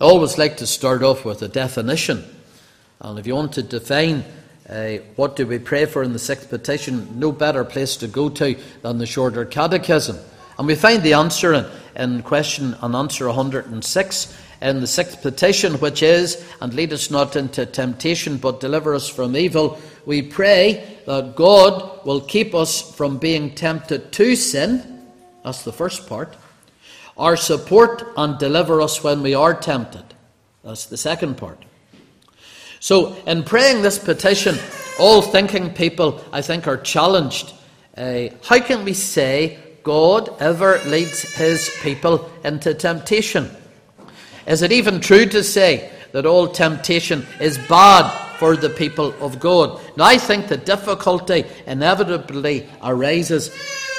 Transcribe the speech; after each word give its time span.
I 0.00 0.04
always 0.04 0.38
like 0.38 0.56
to 0.58 0.66
start 0.66 1.02
off 1.02 1.24
with 1.24 1.42
a 1.42 1.48
definition. 1.48 2.24
And 3.00 3.18
if 3.18 3.26
you 3.26 3.34
want 3.34 3.52
to 3.54 3.62
define 3.62 4.24
uh, 4.68 4.98
what 5.16 5.34
do 5.34 5.46
we 5.46 5.58
pray 5.58 5.84
for 5.84 6.02
in 6.02 6.12
the 6.12 6.18
sixth 6.18 6.48
petition, 6.48 7.18
no 7.18 7.32
better 7.32 7.64
place 7.64 7.96
to 7.96 8.06
go 8.06 8.28
to 8.28 8.56
than 8.82 8.98
the 8.98 9.06
shorter 9.06 9.44
catechism. 9.44 10.16
And 10.58 10.66
we 10.66 10.74
find 10.74 11.02
the 11.02 11.14
answer 11.14 11.54
in, 11.54 11.66
in 11.96 12.22
question 12.22 12.76
and 12.80 12.94
answer 12.94 13.26
106 13.26 14.38
in 14.62 14.80
the 14.80 14.86
sixth 14.86 15.22
petition, 15.22 15.74
which 15.74 16.02
is, 16.02 16.44
And 16.60 16.72
lead 16.74 16.92
us 16.92 17.10
not 17.10 17.34
into 17.34 17.66
temptation, 17.66 18.36
but 18.36 18.60
deliver 18.60 18.94
us 18.94 19.08
from 19.08 19.36
evil. 19.36 19.80
We 20.06 20.22
pray 20.22 20.98
that 21.06 21.34
God 21.34 22.04
will 22.06 22.20
keep 22.20 22.54
us 22.54 22.94
from 22.94 23.18
being 23.18 23.54
tempted 23.54 24.12
to 24.12 24.36
sin. 24.36 25.08
That's 25.42 25.64
the 25.64 25.72
first 25.72 26.08
part. 26.08 26.36
Or 27.20 27.36
support 27.36 28.02
and 28.16 28.38
deliver 28.38 28.80
us 28.80 29.04
when 29.04 29.22
we 29.22 29.34
are 29.34 29.52
tempted. 29.52 30.04
That's 30.64 30.86
the 30.86 30.96
second 30.96 31.36
part. 31.36 31.62
So, 32.80 33.14
in 33.26 33.42
praying 33.42 33.82
this 33.82 33.98
petition, 33.98 34.56
all 34.98 35.20
thinking 35.20 35.74
people, 35.74 36.24
I 36.32 36.40
think, 36.40 36.66
are 36.66 36.78
challenged. 36.78 37.52
Uh, 37.94 38.28
how 38.42 38.58
can 38.60 38.86
we 38.86 38.94
say 38.94 39.58
God 39.82 40.34
ever 40.40 40.78
leads 40.86 41.20
his 41.34 41.70
people 41.82 42.30
into 42.42 42.72
temptation? 42.72 43.54
Is 44.46 44.62
it 44.62 44.72
even 44.72 45.00
true 45.00 45.26
to 45.26 45.44
say 45.44 45.92
that 46.12 46.24
all 46.24 46.48
temptation 46.48 47.26
is 47.38 47.58
bad 47.68 48.29
for 48.40 48.56
the 48.56 48.70
people 48.70 49.14
of 49.20 49.38
God? 49.38 49.78
Now, 49.96 50.06
I 50.06 50.16
think 50.16 50.48
the 50.48 50.56
difficulty 50.56 51.44
inevitably 51.66 52.66
arises 52.82 53.50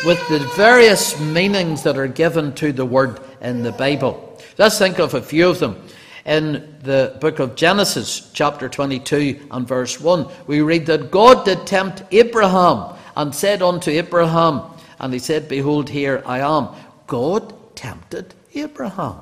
with 0.03 0.19
the 0.29 0.39
various 0.57 1.19
meanings 1.19 1.83
that 1.83 1.95
are 1.95 2.07
given 2.07 2.51
to 2.53 2.73
the 2.73 2.85
word 2.85 3.19
in 3.39 3.61
the 3.61 3.71
Bible. 3.71 4.41
Let's 4.57 4.79
think 4.79 4.97
of 4.97 5.13
a 5.13 5.21
few 5.21 5.47
of 5.47 5.59
them. 5.59 5.81
In 6.25 6.75
the 6.81 7.15
book 7.21 7.37
of 7.37 7.55
Genesis, 7.55 8.31
chapter 8.33 8.67
22 8.67 9.47
and 9.51 9.67
verse 9.67 10.01
1, 10.01 10.27
we 10.47 10.61
read 10.61 10.87
that 10.87 11.11
God 11.11 11.45
did 11.45 11.67
tempt 11.67 12.03
Abraham 12.11 12.95
and 13.15 13.35
said 13.35 13.61
unto 13.61 13.91
Abraham, 13.91 14.63
and 14.99 15.13
he 15.13 15.19
said, 15.19 15.47
Behold, 15.49 15.89
here 15.89 16.23
I 16.25 16.39
am. 16.39 16.69
God 17.05 17.75
tempted 17.75 18.33
Abraham. 18.55 19.17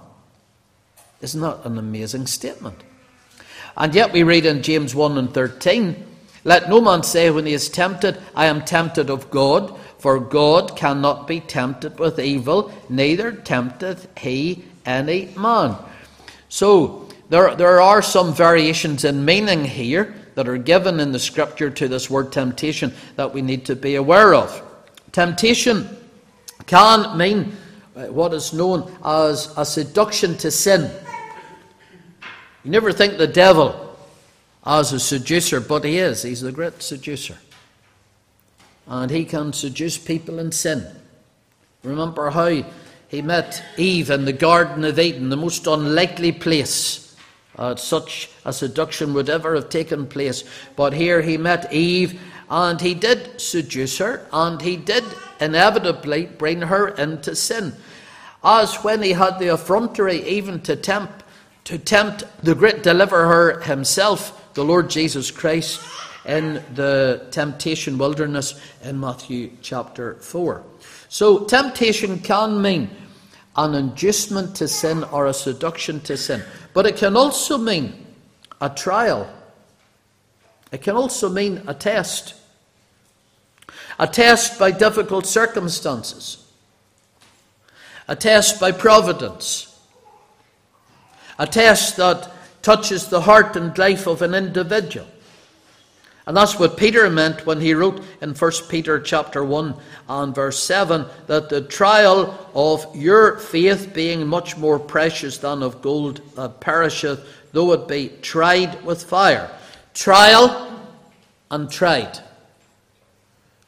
Isn't 1.21 1.41
that 1.41 1.65
an 1.65 1.77
amazing 1.77 2.27
statement? 2.27 2.83
And 3.79 3.95
yet 3.95 4.11
we 4.11 4.23
read 4.23 4.45
in 4.45 4.61
James 4.61 4.93
1 4.93 5.17
and 5.17 5.33
13, 5.33 6.05
Let 6.43 6.69
no 6.69 6.81
man 6.81 7.01
say 7.01 7.29
when 7.29 7.45
he 7.45 7.53
is 7.53 7.69
tempted, 7.69 8.21
I 8.35 8.47
am 8.47 8.65
tempted 8.65 9.09
of 9.09 9.31
God, 9.31 9.79
for 9.99 10.19
God 10.19 10.75
cannot 10.75 11.27
be 11.27 11.39
tempted 11.39 11.97
with 11.97 12.19
evil, 12.19 12.73
neither 12.89 13.31
tempteth 13.31 14.07
he 14.17 14.65
any 14.85 15.29
man. 15.37 15.77
So, 16.49 17.07
there, 17.29 17.55
there 17.55 17.79
are 17.79 18.01
some 18.01 18.33
variations 18.33 19.05
in 19.05 19.23
meaning 19.23 19.63
here 19.63 20.15
that 20.35 20.47
are 20.47 20.57
given 20.57 20.99
in 20.99 21.11
the 21.11 21.19
scripture 21.19 21.69
to 21.69 21.87
this 21.87 22.09
word 22.09 22.31
temptation 22.31 22.93
that 23.15 23.33
we 23.33 23.41
need 23.41 23.65
to 23.65 23.75
be 23.75 23.95
aware 23.95 24.33
of. 24.33 24.61
Temptation 25.11 25.87
can 26.65 27.17
mean 27.17 27.55
uh, 27.95 28.05
what 28.07 28.33
is 28.33 28.51
known 28.51 28.91
as 29.03 29.53
a 29.57 29.65
seduction 29.65 30.37
to 30.37 30.51
sin. 30.51 30.91
You 32.63 32.71
never 32.71 32.91
think 32.91 33.17
the 33.17 33.27
devil 33.27 33.97
as 34.65 34.91
a 34.93 34.99
seducer, 34.99 35.59
but 35.59 35.83
he 35.83 35.97
is. 35.97 36.23
He's 36.23 36.41
the 36.41 36.51
great 36.51 36.81
seducer. 36.81 37.37
And 38.87 39.09
he 39.09 39.23
can 39.25 39.53
seduce 39.53 39.97
people 39.97 40.39
in 40.39 40.51
sin. 40.51 40.85
Remember 41.83 42.29
how 42.31 42.63
he 43.07 43.21
met 43.21 43.63
Eve 43.77 44.09
in 44.09 44.25
the 44.25 44.33
Garden 44.33 44.83
of 44.83 44.99
Eden, 44.99 45.29
the 45.29 45.37
most 45.37 45.67
unlikely 45.67 46.31
place 46.31 47.09
uh, 47.59 47.75
such 47.75 48.29
a 48.45 48.53
seduction 48.53 49.13
would 49.13 49.29
ever 49.29 49.53
have 49.55 49.69
taken 49.69 50.07
place. 50.07 50.43
But 50.77 50.93
here 50.93 51.21
he 51.21 51.37
met 51.37 51.73
Eve, 51.73 52.19
and 52.49 52.79
he 52.79 52.93
did 52.93 53.39
seduce 53.39 53.97
her, 53.97 54.25
and 54.31 54.61
he 54.61 54.77
did 54.77 55.03
inevitably 55.41 56.27
bring 56.27 56.61
her 56.61 56.87
into 56.87 57.35
sin. 57.35 57.73
As 58.43 58.75
when 58.77 59.01
he 59.03 59.11
had 59.11 59.39
the 59.39 59.53
effrontery 59.53 60.25
even 60.25 60.61
to 60.61 60.77
tempt, 60.77 61.23
to 61.69 61.77
tempt 61.77 62.23
the 62.41 62.55
great 62.55 62.81
deliverer 62.81 63.59
himself, 63.61 64.55
the 64.55 64.65
Lord 64.65 64.89
Jesus 64.89 65.29
Christ, 65.29 65.79
in 66.25 66.63
the 66.73 67.27
temptation 67.29 67.99
wilderness 67.99 68.59
in 68.83 68.99
Matthew 68.99 69.51
chapter 69.61 70.15
4. 70.15 70.63
So, 71.09 71.45
temptation 71.45 72.21
can 72.21 72.59
mean 72.59 72.89
an 73.55 73.75
inducement 73.75 74.55
to 74.55 74.67
sin 74.67 75.03
or 75.03 75.27
a 75.27 75.33
seduction 75.33 75.99
to 76.01 76.17
sin, 76.17 76.41
but 76.73 76.87
it 76.87 76.97
can 76.97 77.15
also 77.15 77.55
mean 77.59 78.03
a 78.59 78.71
trial. 78.71 79.31
It 80.71 80.81
can 80.81 80.95
also 80.95 81.29
mean 81.29 81.61
a 81.67 81.75
test. 81.75 82.33
A 83.99 84.07
test 84.07 84.57
by 84.57 84.71
difficult 84.71 85.27
circumstances. 85.27 86.51
A 88.07 88.15
test 88.15 88.59
by 88.59 88.71
providence. 88.71 89.68
A 91.39 91.47
test 91.47 91.97
that 91.97 92.31
touches 92.61 93.07
the 93.07 93.21
heart 93.21 93.55
and 93.55 93.75
life 93.77 94.05
of 94.05 94.21
an 94.21 94.35
individual. 94.35 95.07
And 96.27 96.37
that's 96.37 96.59
what 96.59 96.77
Peter 96.77 97.09
meant 97.09 97.47
when 97.47 97.59
he 97.59 97.73
wrote 97.73 98.03
in 98.21 98.35
1 98.35 98.51
Peter 98.69 98.99
chapter 98.99 99.43
1 99.43 99.73
and 100.09 100.35
verse 100.35 100.61
7 100.61 101.07
that 101.25 101.49
the 101.49 101.61
trial 101.61 102.37
of 102.53 102.95
your 102.95 103.39
faith 103.39 103.95
being 103.95 104.27
much 104.27 104.55
more 104.55 104.77
precious 104.77 105.39
than 105.39 105.63
of 105.63 105.81
gold 105.81 106.21
that 106.35 106.59
perisheth, 106.59 107.25
though 107.51 107.71
it 107.71 107.87
be 107.87 108.09
tried 108.21 108.83
with 108.85 109.03
fire. 109.03 109.49
Trial 109.95 110.79
and 111.49 111.71
tried. 111.71 112.19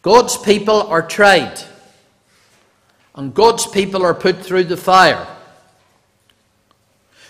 God's 0.03 0.38
people 0.38 0.83
are 0.83 1.01
tried. 1.01 1.59
And 3.15 3.33
God's 3.33 3.65
people 3.65 4.05
are 4.05 4.13
put 4.13 4.38
through 4.38 4.65
the 4.65 4.77
fire. 4.77 5.25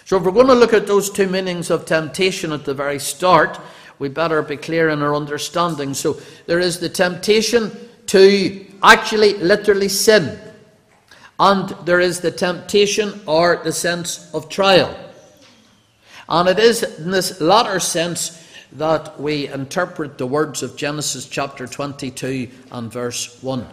So 0.05 0.17
if 0.17 0.23
we're 0.23 0.31
going 0.31 0.47
to 0.47 0.55
look 0.55 0.73
at 0.73 0.87
those 0.87 1.09
two 1.09 1.27
meanings 1.27 1.69
of 1.69 1.85
temptation 1.85 2.51
at 2.51 2.65
the 2.65 2.73
very 2.73 2.99
start, 2.99 3.59
we 3.99 4.09
better 4.09 4.41
be 4.41 4.57
clear 4.57 4.89
in 4.89 5.01
our 5.01 5.15
understanding. 5.15 5.93
So 5.93 6.19
there 6.47 6.59
is 6.59 6.79
the 6.79 6.89
temptation 6.89 7.71
to 8.07 8.65
actually 8.83 9.35
literally 9.35 9.89
sin, 9.89 10.39
and 11.39 11.69
there 11.85 11.99
is 11.99 12.19
the 12.19 12.31
temptation 12.31 13.21
or 13.25 13.61
the 13.63 13.71
sense 13.71 14.29
of 14.33 14.49
trial. 14.49 14.97
And 16.27 16.49
it 16.49 16.59
is 16.59 16.83
in 16.83 17.11
this 17.11 17.39
latter 17.39 17.79
sense 17.79 18.41
that 18.73 19.19
we 19.19 19.47
interpret 19.47 20.17
the 20.17 20.25
words 20.25 20.63
of 20.63 20.77
Genesis 20.77 21.27
chapter 21.27 21.67
22 21.67 22.49
and 22.71 22.91
verse 22.91 23.41
1. 23.43 23.67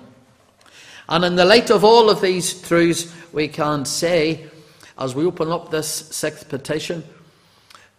And 1.09 1.25
in 1.25 1.37
the 1.37 1.45
light 1.45 1.71
of 1.71 1.85
all 1.85 2.11
of 2.11 2.21
these 2.21 2.61
truths, 2.61 3.15
we 3.33 3.49
can 3.49 3.85
say, 3.85 4.47
as 4.99 5.15
we 5.15 5.25
open 5.25 5.51
up 5.51 5.71
this 5.71 5.89
sixth 5.89 6.49
petition, 6.49 7.05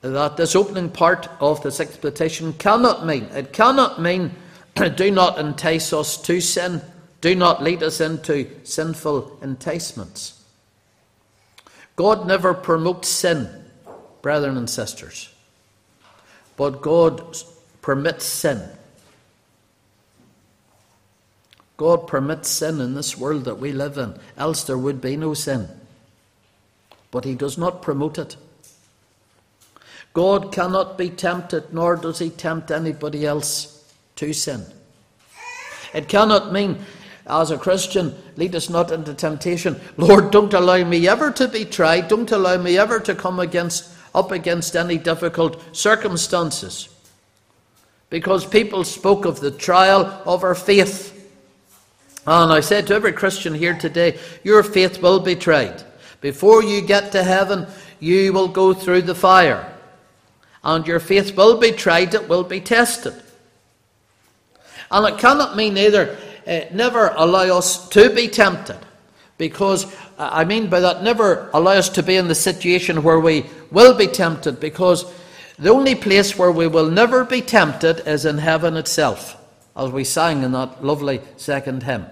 that 0.02 0.38
this 0.38 0.56
opening 0.56 0.90
part 0.90 1.28
of 1.40 1.62
this 1.64 1.80
explanation 1.80 2.54
cannot 2.54 3.06
mean, 3.06 3.24
it 3.34 3.54
cannot 3.54 4.02
mean, 4.02 4.32
do 4.96 5.12
not 5.12 5.40
entice 5.40 5.94
us 5.94 6.22
to 6.22 6.42
sin, 6.42 6.82
do 7.22 7.36
not 7.36 7.64
lead 7.64 7.84
us 7.84 8.02
into 8.02 8.50
sinful 8.64 9.40
enticements. 9.42 10.44
God 11.96 12.28
never 12.28 12.54
promotes 12.54 13.10
sin, 13.10 13.50
brethren 14.22 14.58
and 14.58 14.70
sisters, 14.70 15.34
but 16.56 16.82
God 16.82 17.38
permits 17.82 18.26
sin. 18.26 18.62
God 21.76 22.08
permits 22.08 22.50
sin 22.50 22.82
in 22.82 22.94
this 22.94 23.18
world 23.18 23.46
that 23.46 23.60
we 23.60 23.72
live 23.72 23.98
in, 23.98 24.20
else 24.38 24.64
there 24.64 24.78
would 24.78 25.00
be 25.00 25.16
no 25.16 25.34
sin. 25.34 25.70
But 27.12 27.26
He 27.26 27.36
does 27.36 27.58
not 27.58 27.82
promote 27.82 28.18
it. 28.18 28.38
God 30.14 30.52
cannot 30.52 30.98
be 30.98 31.10
tempted, 31.10 31.74
nor 31.74 31.96
does 31.96 32.20
he 32.20 32.30
tempt 32.30 32.72
anybody 32.72 33.26
else 33.26 33.94
to 34.16 34.34
sin. 34.34 34.66
It 35.94 36.08
cannot 36.08 36.52
mean, 36.52 36.80
as 37.28 37.52
a 37.52 37.58
Christian, 37.58 38.16
lead 38.36 38.56
us 38.56 38.70
not 38.70 38.92
into 38.92 39.14
temptation. 39.14 39.80
Lord, 39.98 40.32
don't 40.32 40.54
allow 40.54 40.84
me 40.84 41.08
ever 41.08 41.32
to 41.32 41.48
be 41.48 41.64
tried. 41.64 42.08
Don't 42.08 42.32
allow 42.32 42.58
me 42.58 42.78
ever 42.78 43.00
to 43.00 43.16
come 43.16 43.40
against 43.40 43.96
up 44.16 44.32
against 44.32 44.76
any 44.76 44.98
difficult 44.98 45.64
circumstances. 45.76 46.90
Because 48.10 48.44
people 48.44 48.84
spoke 48.84 49.26
of 49.26 49.40
the 49.40 49.52
trial 49.52 50.22
of 50.26 50.44
our 50.44 50.56
faith. 50.56 51.16
And 52.26 52.52
I 52.52 52.60
said 52.60 52.88
to 52.88 52.96
every 52.96 53.14
Christian 53.14 53.54
here 53.54 53.76
today, 53.76 54.18
your 54.44 54.64
faith 54.64 55.00
will 55.00 55.20
be 55.20 55.36
tried. 55.36 55.84
Before 56.22 56.64
you 56.64 56.82
get 56.82 57.12
to 57.14 57.24
heaven, 57.24 57.68
you 58.00 58.34
will 58.34 58.48
go 58.48 58.74
through 58.74 59.04
the 59.04 59.16
fire 59.16 59.76
and 60.64 60.86
your 60.86 61.00
faith 61.00 61.36
will 61.36 61.58
be 61.58 61.72
tried, 61.72 62.14
it 62.14 62.28
will 62.28 62.44
be 62.44 62.60
tested. 62.60 63.14
And 64.92 65.08
it 65.08 65.20
cannot 65.20 65.56
mean 65.56 65.78
either 65.78 66.18
uh, 66.46 66.62
never 66.74 67.14
allow 67.16 67.58
us 67.58 67.88
to 67.90 68.14
be 68.14 68.28
tempted, 68.28 68.80
Because, 69.38 69.86
I 70.18 70.44
mean 70.44 70.70
by 70.70 70.80
that, 70.82 71.04
never 71.04 71.50
allow 71.54 71.74
us 71.74 71.90
to 71.90 72.04
be 72.04 72.16
in 72.16 72.28
the 72.28 72.36
situation 72.36 73.04
where 73.04 73.20
we 73.20 73.46
will 73.72 73.94
be 73.94 74.08
tempted, 74.08 74.60
because 74.60 75.06
the 75.58 75.70
only 75.70 75.96
place 75.96 76.38
where 76.38 76.52
we 76.52 76.68
will 76.68 76.90
never 76.90 77.24
be 77.24 77.42
tempted 77.42 78.08
is 78.08 78.26
in 78.26 78.40
heaven 78.40 78.76
itself, 78.76 79.38
as 79.78 79.92
we 79.92 80.04
sang 80.04 80.44
in 80.44 80.52
that 80.54 80.84
lovely 80.84 81.22
second 81.38 81.84
hymn. 81.84 82.06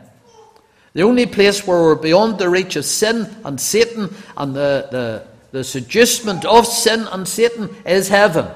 The 0.97 1.03
only 1.03 1.27
place 1.27 1.67
where 1.67 1.79
we're 1.79 1.93
beyond 1.93 2.39
the 2.39 2.49
reach 2.49 2.75
of 2.75 2.83
sin 2.83 3.29
and 3.45 3.61
Satan 3.61 4.15
and 4.35 4.55
the, 4.55 4.87
the, 4.89 5.27
the 5.51 5.63
seducement 5.63 6.43
of 6.43 6.65
sin 6.65 7.01
and 7.11 7.27
Satan 7.27 7.69
is 7.85 8.09
heaven. 8.09 8.47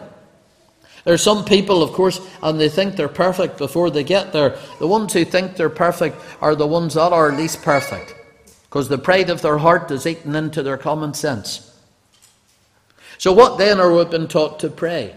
There 1.04 1.14
are 1.14 1.20
some 1.20 1.46
people, 1.46 1.84
of 1.84 1.92
course, 1.92 2.20
and 2.42 2.60
they 2.60 2.68
think 2.68 2.96
they're 2.96 3.10
perfect 3.10 3.60
before 3.60 3.92
they 3.92 4.04
get 4.04 4.34
there. 4.34 4.58
The 4.80 4.88
ones 4.88 5.14
who 5.14 5.24
think 5.24 5.56
they're 5.56 5.70
perfect 5.70 6.20
are 6.42 6.56
the 6.56 6.66
ones 6.66 6.96
that 6.96 7.14
are 7.14 7.32
least 7.32 7.62
perfect 7.62 8.16
because 8.64 8.90
the 8.90 8.98
pride 8.98 9.30
of 9.30 9.44
their 9.44 9.60
heart 9.60 9.92
is 9.92 10.08
eaten 10.08 10.34
into 10.34 10.64
their 10.64 10.78
common 10.78 11.14
sense. 11.14 11.80
So, 13.20 13.34
what 13.34 13.60
then 13.60 13.80
are 13.80 13.94
we 13.94 14.04
been 14.06 14.28
taught 14.28 14.62
to 14.62 14.70
pray? 14.72 15.16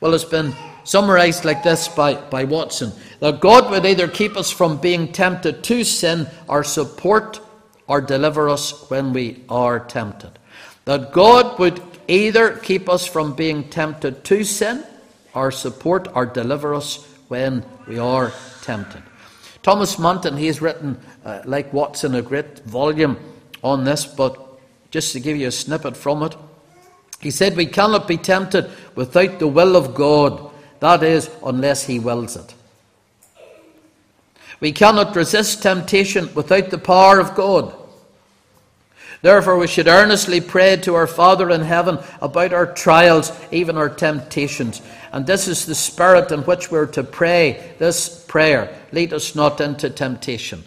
Well, 0.00 0.14
it's 0.14 0.24
been 0.24 0.54
summarized 0.84 1.44
like 1.44 1.62
this 1.62 1.88
by, 1.88 2.14
by 2.14 2.44
Watson 2.44 2.92
that 3.20 3.40
God 3.40 3.70
would 3.70 3.86
either 3.86 4.08
keep 4.08 4.36
us 4.36 4.50
from 4.50 4.78
being 4.78 5.12
tempted 5.12 5.64
to 5.64 5.84
sin 5.84 6.28
or 6.48 6.64
support 6.64 7.40
or 7.86 8.00
deliver 8.00 8.48
us 8.48 8.88
when 8.90 9.12
we 9.12 9.44
are 9.48 9.80
tempted. 9.80 10.38
That 10.84 11.12
God 11.12 11.58
would 11.58 11.80
either 12.08 12.56
keep 12.56 12.88
us 12.88 13.06
from 13.06 13.34
being 13.34 13.68
tempted 13.70 14.24
to 14.24 14.44
sin 14.44 14.84
or 15.34 15.50
support 15.50 16.08
or 16.14 16.26
deliver 16.26 16.74
us 16.74 17.04
when 17.28 17.64
we 17.88 17.98
are 17.98 18.32
tempted. 18.62 19.02
Thomas 19.62 19.98
Manton, 19.98 20.36
he 20.36 20.46
has 20.46 20.62
written, 20.62 21.00
uh, 21.24 21.42
like 21.44 21.72
Watson, 21.72 22.14
a 22.14 22.22
great 22.22 22.60
volume 22.60 23.18
on 23.64 23.84
this, 23.84 24.06
but 24.06 24.60
just 24.90 25.12
to 25.12 25.20
give 25.20 25.36
you 25.36 25.48
a 25.48 25.52
snippet 25.52 25.96
from 25.96 26.22
it, 26.22 26.36
he 27.20 27.30
said, 27.30 27.56
We 27.56 27.66
cannot 27.66 28.08
be 28.08 28.16
tempted 28.16 28.70
without 28.94 29.38
the 29.38 29.48
will 29.48 29.76
of 29.76 29.94
God, 29.94 30.50
that 30.80 31.02
is, 31.02 31.30
unless 31.44 31.84
He 31.84 31.98
wills 31.98 32.36
it. 32.36 32.54
We 34.60 34.72
cannot 34.72 35.16
resist 35.16 35.62
temptation 35.62 36.32
without 36.34 36.70
the 36.70 36.78
power 36.78 37.20
of 37.20 37.34
God. 37.34 37.74
Therefore, 39.22 39.58
we 39.58 39.66
should 39.66 39.88
earnestly 39.88 40.40
pray 40.40 40.76
to 40.76 40.94
our 40.94 41.06
Father 41.06 41.50
in 41.50 41.62
heaven 41.62 41.98
about 42.20 42.52
our 42.52 42.72
trials, 42.72 43.32
even 43.50 43.76
our 43.76 43.88
temptations. 43.88 44.82
And 45.12 45.26
this 45.26 45.48
is 45.48 45.66
the 45.66 45.74
spirit 45.74 46.30
in 46.30 46.40
which 46.40 46.70
we're 46.70 46.86
to 46.86 47.02
pray 47.02 47.74
this 47.78 48.24
prayer 48.28 48.78
lead 48.92 49.12
us 49.12 49.34
not 49.34 49.60
into 49.60 49.90
temptation. 49.90 50.64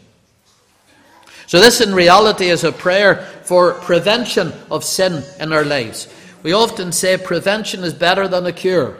So, 1.47 1.59
this 1.59 1.81
in 1.81 1.95
reality 1.95 2.49
is 2.49 2.63
a 2.63 2.71
prayer 2.71 3.25
for 3.43 3.73
prevention 3.73 4.53
of 4.69 4.83
sin 4.83 5.23
in 5.39 5.51
our 5.51 5.65
lives. 5.65 6.07
We 6.43 6.53
often 6.53 6.91
say 6.91 7.17
prevention 7.17 7.83
is 7.83 7.93
better 7.93 8.27
than 8.27 8.45
a 8.45 8.51
cure. 8.51 8.97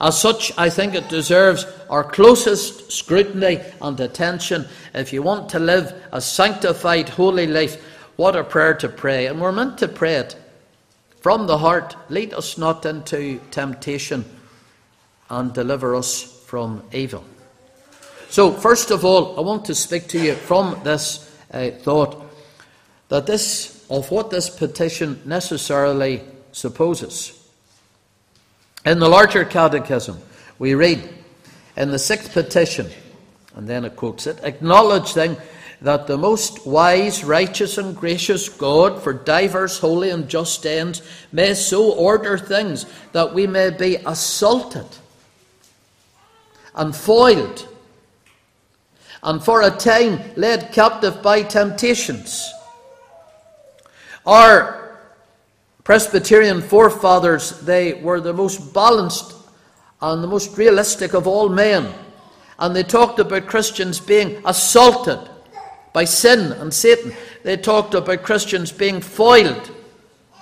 As 0.00 0.20
such, 0.20 0.52
I 0.58 0.68
think 0.68 0.94
it 0.94 1.08
deserves 1.08 1.66
our 1.88 2.04
closest 2.04 2.92
scrutiny 2.92 3.60
and 3.80 3.98
attention. 3.98 4.66
If 4.94 5.12
you 5.12 5.22
want 5.22 5.48
to 5.50 5.58
live 5.58 5.94
a 6.12 6.20
sanctified, 6.20 7.08
holy 7.08 7.46
life, 7.46 7.82
what 8.16 8.36
a 8.36 8.44
prayer 8.44 8.74
to 8.74 8.88
pray. 8.88 9.26
And 9.26 9.40
we're 9.40 9.52
meant 9.52 9.78
to 9.78 9.88
pray 9.88 10.16
it 10.16 10.36
from 11.20 11.46
the 11.46 11.58
heart. 11.58 11.96
Lead 12.10 12.34
us 12.34 12.58
not 12.58 12.84
into 12.84 13.40
temptation 13.50 14.24
and 15.30 15.52
deliver 15.52 15.94
us 15.94 16.22
from 16.46 16.82
evil. 16.92 17.24
So, 18.28 18.52
first 18.52 18.90
of 18.90 19.04
all, 19.04 19.38
I 19.38 19.40
want 19.40 19.64
to 19.66 19.74
speak 19.74 20.08
to 20.08 20.20
you 20.20 20.34
from 20.34 20.80
this 20.84 21.34
uh, 21.52 21.70
thought 21.70 22.22
that 23.08 23.26
this, 23.26 23.75
of 23.88 24.10
what 24.10 24.30
this 24.30 24.50
petition 24.50 25.20
necessarily 25.24 26.22
supposes. 26.52 27.32
In 28.84 28.98
the 28.98 29.08
larger 29.08 29.44
catechism, 29.44 30.18
we 30.58 30.74
read 30.74 31.08
in 31.76 31.90
the 31.90 31.98
sixth 31.98 32.32
petition, 32.32 32.88
and 33.54 33.68
then 33.68 33.84
it 33.84 33.96
quotes 33.96 34.26
it, 34.26 34.38
acknowledging 34.42 35.36
that 35.82 36.06
the 36.06 36.16
most 36.16 36.66
wise, 36.66 37.22
righteous, 37.22 37.78
and 37.78 37.94
gracious 37.96 38.48
God, 38.48 39.02
for 39.02 39.12
divers 39.12 39.78
holy 39.78 40.10
and 40.10 40.28
just 40.28 40.64
ends, 40.64 41.02
may 41.32 41.52
so 41.54 41.92
order 41.92 42.38
things 42.38 42.86
that 43.12 43.34
we 43.34 43.46
may 43.46 43.70
be 43.70 43.96
assaulted 44.06 44.86
and 46.74 46.94
foiled, 46.94 47.68
and 49.22 49.42
for 49.42 49.62
a 49.62 49.70
time 49.70 50.20
led 50.36 50.72
captive 50.72 51.22
by 51.22 51.42
temptations. 51.42 52.52
Our 54.26 54.98
Presbyterian 55.84 56.62
forefathers, 56.62 57.60
they 57.60 57.94
were 57.94 58.20
the 58.20 58.32
most 58.32 58.74
balanced 58.74 59.34
and 60.02 60.22
the 60.22 60.28
most 60.28 60.58
realistic 60.58 61.14
of 61.14 61.26
all 61.28 61.48
men. 61.48 61.92
And 62.58 62.74
they 62.74 62.82
talked 62.82 63.20
about 63.20 63.46
Christians 63.46 64.00
being 64.00 64.42
assaulted 64.44 65.20
by 65.92 66.04
sin 66.04 66.52
and 66.52 66.74
Satan. 66.74 67.12
They 67.44 67.56
talked 67.56 67.94
about 67.94 68.24
Christians 68.24 68.72
being 68.72 69.00
foiled 69.00 69.70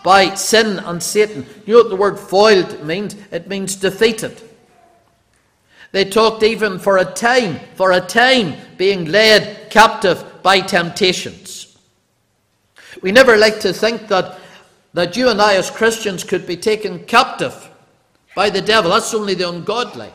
by 0.02 0.34
sin 0.34 0.78
and 0.78 1.02
Satan. 1.02 1.46
You 1.66 1.74
know 1.74 1.82
what 1.82 1.90
the 1.90 1.96
word 1.96 2.18
foiled 2.18 2.84
means? 2.84 3.16
It 3.30 3.48
means 3.48 3.76
defeated. 3.76 4.40
They 5.92 6.04
talked 6.04 6.42
even 6.42 6.78
for 6.78 6.98
a 6.98 7.04
time, 7.04 7.60
for 7.74 7.92
a 7.92 8.00
time, 8.00 8.54
being 8.76 9.04
led 9.06 9.70
captive 9.70 10.24
by 10.42 10.60
temptations. 10.60 11.63
We 13.02 13.12
never 13.12 13.36
like 13.36 13.60
to 13.60 13.72
think 13.72 14.08
that 14.08 14.38
that 14.94 15.16
you 15.16 15.28
and 15.28 15.42
I, 15.42 15.56
as 15.56 15.70
Christians, 15.70 16.24
could 16.24 16.46
be 16.46 16.56
taken 16.56 17.04
captive 17.04 17.68
by 18.34 18.48
the 18.48 18.62
devil. 18.62 18.92
That's 18.92 19.12
only 19.12 19.34
the 19.34 19.48
ungodly. 19.48 20.10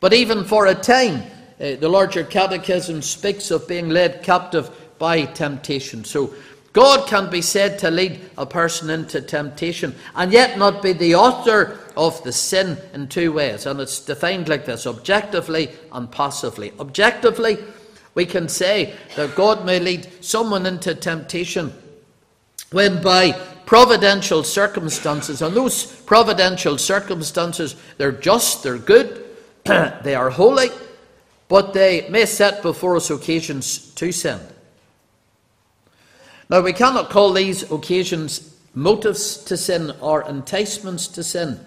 But 0.00 0.12
even 0.12 0.44
for 0.44 0.66
a 0.66 0.74
time, 0.74 1.22
uh, 1.58 1.76
the 1.76 1.88
larger 1.88 2.24
catechism 2.24 3.02
speaks 3.02 3.50
of 3.50 3.66
being 3.66 3.88
led 3.88 4.22
captive 4.22 4.70
by 4.98 5.24
temptation. 5.24 6.04
So 6.04 6.34
God 6.74 7.08
can 7.08 7.30
be 7.30 7.40
said 7.40 7.78
to 7.80 7.90
lead 7.90 8.20
a 8.36 8.44
person 8.44 8.90
into 8.90 9.22
temptation 9.22 9.94
and 10.14 10.30
yet 10.30 10.58
not 10.58 10.82
be 10.82 10.92
the 10.92 11.14
author 11.14 11.80
of 11.96 12.22
the 12.24 12.32
sin 12.32 12.76
in 12.92 13.08
two 13.08 13.32
ways. 13.32 13.64
And 13.64 13.80
it's 13.80 13.98
defined 13.98 14.48
like 14.48 14.66
this 14.66 14.86
objectively 14.86 15.70
and 15.90 16.10
passively. 16.12 16.72
Objectively, 16.78 17.56
we 18.14 18.26
can 18.26 18.48
say 18.48 18.94
that 19.16 19.34
God 19.36 19.64
may 19.64 19.78
lead 19.78 20.24
someone 20.24 20.66
into 20.66 20.94
temptation 20.94 21.72
when 22.70 23.02
by 23.02 23.32
providential 23.64 24.42
circumstances, 24.42 25.42
and 25.42 25.54
those 25.54 25.86
providential 26.02 26.78
circumstances, 26.78 27.76
they're 27.96 28.12
just, 28.12 28.62
they're 28.62 28.78
good, 28.78 29.24
they 29.64 30.14
are 30.14 30.30
holy, 30.30 30.68
but 31.48 31.72
they 31.72 32.08
may 32.08 32.26
set 32.26 32.62
before 32.62 32.96
us 32.96 33.10
occasions 33.10 33.92
to 33.94 34.12
sin. 34.12 34.40
Now, 36.50 36.62
we 36.62 36.72
cannot 36.72 37.10
call 37.10 37.32
these 37.32 37.70
occasions 37.70 38.54
motives 38.74 39.36
to 39.44 39.56
sin 39.56 39.92
or 40.00 40.22
enticements 40.22 41.08
to 41.08 41.22
sin. 41.22 41.60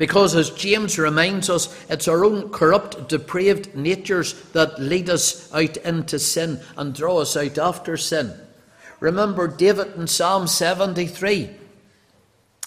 Because, 0.00 0.34
as 0.34 0.48
James 0.48 0.98
reminds 0.98 1.50
us, 1.50 1.68
it's 1.90 2.08
our 2.08 2.24
own 2.24 2.48
corrupt, 2.48 3.06
depraved 3.10 3.74
natures 3.74 4.32
that 4.52 4.80
lead 4.80 5.10
us 5.10 5.52
out 5.52 5.76
into 5.76 6.18
sin 6.18 6.62
and 6.78 6.94
draw 6.94 7.18
us 7.18 7.36
out 7.36 7.58
after 7.58 7.98
sin. 7.98 8.32
Remember 8.98 9.46
David 9.46 9.96
in 9.96 10.06
Psalm 10.06 10.46
73. 10.46 11.50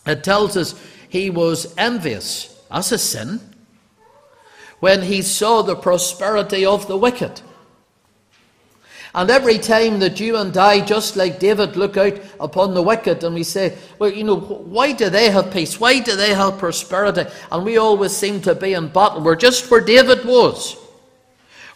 It 0.06 0.24
tells 0.24 0.56
us 0.56 0.80
he 1.10 1.32
was 1.32 1.74
envious. 1.76 2.64
That's 2.70 2.92
a 2.92 3.00
sin. 3.00 3.42
When 4.80 5.02
he 5.02 5.24
saw 5.24 5.64
the 5.64 5.76
prosperity 5.76 6.64
of 6.64 6.88
the 6.88 6.98
wicked. 6.98 7.42
And 9.16 9.30
every 9.30 9.60
time 9.60 10.00
that 10.00 10.20
you 10.20 10.38
and 10.38 10.56
I, 10.58 10.84
just 10.84 11.16
like 11.16 11.40
David, 11.40 11.76
look 11.76 11.98
out 11.98 12.20
upon 12.40 12.74
the 12.74 12.82
wicked 12.82 13.24
and 13.24 13.36
we 13.36 13.44
say, 13.44 13.78
well, 14.00 14.12
you 14.12 14.24
know, 14.24 14.40
why 14.40 14.92
do 14.92 15.10
they 15.10 15.30
have 15.30 15.54
peace? 15.54 15.80
Why 15.80 16.00
do 16.00 16.16
they 16.16 16.34
have 16.34 16.58
prosperity? 16.58 17.26
And 17.52 17.64
we 17.64 17.78
always 17.78 18.16
seem 18.16 18.42
to 18.42 18.56
be 18.56 18.74
in 18.74 18.88
battle. 18.88 19.22
We're 19.22 19.36
just 19.36 19.70
where 19.70 19.82
David 19.82 20.26
was. 20.26 20.78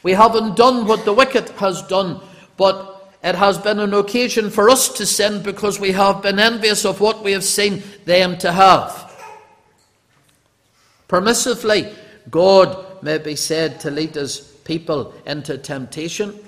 We 0.01 0.13
haven't 0.13 0.55
done 0.55 0.87
what 0.87 1.05
the 1.05 1.13
wicked 1.13 1.49
has 1.51 1.83
done, 1.83 2.21
but 2.55 3.13
it 3.23 3.35
has 3.35 3.59
been 3.59 3.79
an 3.79 3.93
occasion 3.93 4.49
for 4.49 4.67
us 4.67 4.89
to 4.93 5.05
sin 5.05 5.43
because 5.43 5.79
we 5.79 5.91
have 5.91 6.23
been 6.23 6.39
envious 6.39 6.85
of 6.85 7.01
what 7.01 7.23
we 7.23 7.33
have 7.33 7.43
seen 7.43 7.83
them 8.05 8.39
to 8.39 8.51
have. 8.51 9.15
Permissively, 11.07 11.93
God 12.31 13.03
may 13.03 13.19
be 13.19 13.35
said 13.35 13.79
to 13.81 13.91
lead 13.91 14.15
his 14.15 14.39
people 14.39 15.13
into 15.25 15.59
temptation 15.59 16.39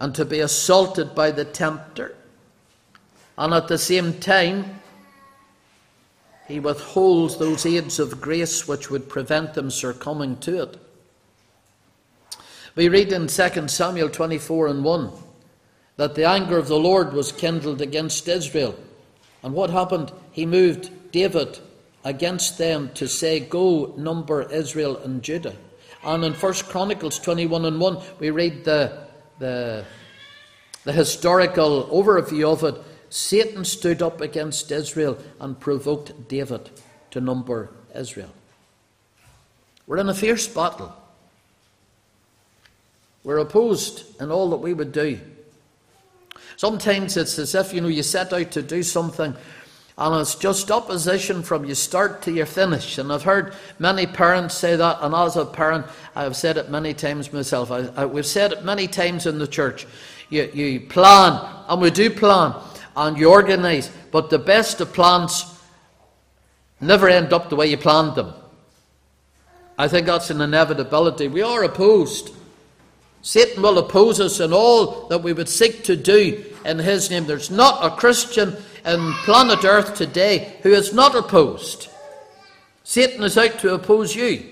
and 0.00 0.14
to 0.14 0.24
be 0.24 0.40
assaulted 0.40 1.14
by 1.14 1.30
the 1.30 1.44
tempter. 1.44 2.16
And 3.38 3.54
at 3.54 3.68
the 3.68 3.78
same 3.78 4.18
time, 4.18 4.80
he 6.48 6.58
withholds 6.58 7.36
those 7.36 7.64
aids 7.64 8.00
of 8.00 8.20
grace 8.20 8.66
which 8.66 8.90
would 8.90 9.08
prevent 9.08 9.54
them 9.54 9.70
succumbing 9.70 10.38
to 10.38 10.62
it. 10.62 10.76
We 12.74 12.88
read 12.88 13.12
in 13.12 13.28
2 13.28 13.68
Samuel 13.68 14.08
24 14.08 14.66
and 14.66 14.82
1 14.82 15.12
that 15.96 16.14
the 16.14 16.24
anger 16.24 16.56
of 16.56 16.66
the 16.66 16.78
Lord 16.78 17.12
was 17.12 17.30
kindled 17.30 17.80
against 17.80 18.26
Israel. 18.26 18.74
And 19.42 19.54
what 19.54 19.70
happened? 19.70 20.12
He 20.32 20.46
moved 20.46 20.90
David 21.12 21.58
against 22.04 22.58
them 22.58 22.90
to 22.94 23.06
say, 23.06 23.40
Go 23.40 23.94
number 23.96 24.50
Israel 24.50 24.96
and 24.98 25.22
Judah. 25.22 25.54
And 26.02 26.24
in 26.24 26.32
1 26.32 26.54
Chronicles 26.68 27.18
21 27.18 27.64
and 27.66 27.78
1, 27.78 27.98
we 28.18 28.30
read 28.30 28.64
the, 28.64 29.09
the, 29.40 29.84
the 30.84 30.92
historical 30.92 31.86
overview 31.86 32.52
of 32.52 32.62
it. 32.62 32.80
Satan 33.08 33.64
stood 33.64 34.02
up 34.02 34.20
against 34.20 34.70
Israel 34.70 35.18
and 35.40 35.58
provoked 35.58 36.28
David 36.28 36.70
to 37.10 37.20
number 37.20 37.70
Israel. 37.92 38.30
We're 39.88 39.96
in 39.96 40.08
a 40.08 40.14
fierce 40.14 40.46
battle. 40.46 40.94
We're 43.24 43.38
opposed 43.38 44.20
in 44.20 44.30
all 44.30 44.50
that 44.50 44.58
we 44.58 44.72
would 44.72 44.92
do. 44.92 45.18
Sometimes 46.56 47.16
it's 47.16 47.38
as 47.38 47.54
if 47.54 47.74
you 47.74 47.80
know 47.80 47.88
you 47.88 48.02
set 48.02 48.32
out 48.32 48.52
to 48.52 48.62
do 48.62 48.82
something 48.82 49.34
and 50.00 50.18
it's 50.18 50.34
just 50.34 50.70
opposition 50.70 51.42
from 51.42 51.66
your 51.66 51.74
start 51.74 52.22
to 52.22 52.32
your 52.32 52.46
finish. 52.46 52.96
And 52.96 53.12
I've 53.12 53.22
heard 53.22 53.54
many 53.78 54.06
parents 54.06 54.54
say 54.54 54.74
that, 54.74 54.96
and 55.02 55.14
as 55.14 55.36
a 55.36 55.44
parent, 55.44 55.84
I've 56.16 56.36
said 56.36 56.56
it 56.56 56.70
many 56.70 56.94
times 56.94 57.30
myself. 57.30 57.70
I, 57.70 57.80
I, 57.94 58.06
we've 58.06 58.24
said 58.24 58.52
it 58.52 58.64
many 58.64 58.88
times 58.88 59.26
in 59.26 59.38
the 59.38 59.46
church. 59.46 59.86
You, 60.30 60.50
you 60.54 60.80
plan, 60.80 61.46
and 61.68 61.82
we 61.82 61.90
do 61.90 62.08
plan, 62.08 62.54
and 62.96 63.18
you 63.18 63.30
organise, 63.30 63.90
but 64.10 64.30
the 64.30 64.38
best 64.38 64.80
of 64.80 64.94
plans 64.94 65.44
never 66.80 67.06
end 67.06 67.34
up 67.34 67.50
the 67.50 67.56
way 67.56 67.66
you 67.66 67.76
planned 67.76 68.14
them. 68.14 68.32
I 69.78 69.86
think 69.86 70.06
that's 70.06 70.30
an 70.30 70.40
inevitability. 70.40 71.28
We 71.28 71.42
are 71.42 71.62
opposed. 71.62 72.34
Satan 73.20 73.62
will 73.62 73.76
oppose 73.76 74.18
us 74.18 74.40
in 74.40 74.54
all 74.54 75.08
that 75.08 75.22
we 75.22 75.34
would 75.34 75.48
seek 75.48 75.84
to 75.84 75.96
do 75.96 76.42
in 76.64 76.78
his 76.78 77.10
name. 77.10 77.26
There's 77.26 77.50
not 77.50 77.84
a 77.84 77.94
Christian 77.94 78.56
in 78.84 79.12
planet 79.24 79.64
Earth 79.64 79.94
today 79.94 80.56
who 80.62 80.70
is 80.70 80.92
not 80.92 81.14
opposed. 81.14 81.88
Satan 82.84 83.22
is 83.22 83.38
out 83.38 83.58
to 83.60 83.74
oppose 83.74 84.14
you. 84.14 84.44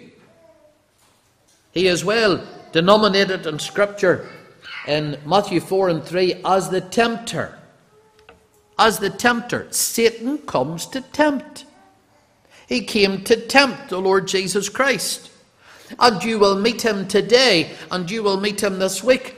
He 1.73 1.87
is 1.87 2.05
well 2.05 2.45
denominated 2.73 3.47
in 3.47 3.59
Scripture 3.59 4.29
in 4.87 5.19
Matthew 5.27 5.61
4 5.61 5.89
and 5.91 6.05
3 6.05 6.43
as 6.45 6.71
the 6.71 6.81
tempter. 6.81 7.59
As 8.79 8.99
the 8.99 9.11
tempter. 9.11 9.67
Satan 9.71 10.39
comes 10.39 10.87
to 10.87 11.01
tempt. 11.01 11.67
He 12.69 12.83
came 12.83 13.25
to 13.25 13.37
tempt 13.37 13.89
the 13.89 14.01
Lord 14.01 14.29
Jesus 14.29 14.69
Christ. 14.69 15.31
And 15.99 16.23
you 16.23 16.39
will 16.39 16.61
meet 16.61 16.83
him 16.83 17.09
today, 17.09 17.73
and 17.91 18.11
you 18.11 18.23
will 18.23 18.39
meet 18.39 18.63
him 18.63 18.79
this 18.79 19.03
week. 19.03 19.37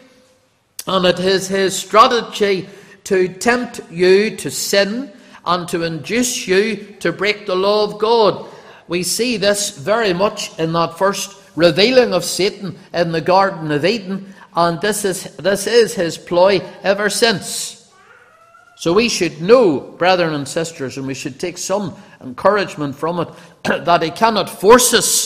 And 0.87 1.07
it 1.07 1.21
is 1.21 1.47
his 1.47 1.77
strategy 1.77 2.69
to 3.05 3.29
tempt 3.29 3.81
you 3.91 4.37
to 4.37 4.51
sin 4.51 5.13
and 5.45 5.69
to 5.69 5.83
induce 5.83 6.47
you 6.47 6.97
to 7.01 7.13
break 7.13 7.47
the 7.47 7.55
law 7.55 7.85
of 7.85 7.99
God. 7.99 8.47
We 8.89 9.03
see 9.03 9.37
this 9.37 9.77
very 9.77 10.13
much 10.13 10.59
in 10.59 10.73
that 10.73 10.99
first 10.99 11.37
revealing 11.57 12.13
of 12.13 12.25
Satan 12.25 12.79
in 12.93 13.13
the 13.13 13.21
Garden 13.21 13.71
of 13.71 13.85
Eden, 13.85 14.35
and 14.55 14.81
this 14.81 15.05
is, 15.05 15.25
this 15.37 15.67
is 15.67 15.95
his 15.95 16.19
ploy 16.19 16.61
ever 16.83 17.09
since. 17.09 17.77
So 18.77 18.95
we 18.95 19.09
should 19.09 19.43
know, 19.43 19.79
brethren 19.79 20.33
and 20.33 20.49
sisters, 20.49 20.97
and 20.97 21.07
we 21.07 21.15
should 21.15 21.39
take 21.39 21.59
some 21.59 21.95
encouragement 22.21 22.97
from 22.97 23.21
it, 23.21 23.29
that 23.85 24.03
he 24.03 24.11
cannot 24.11 24.49
force 24.49 24.95
us 24.95 25.20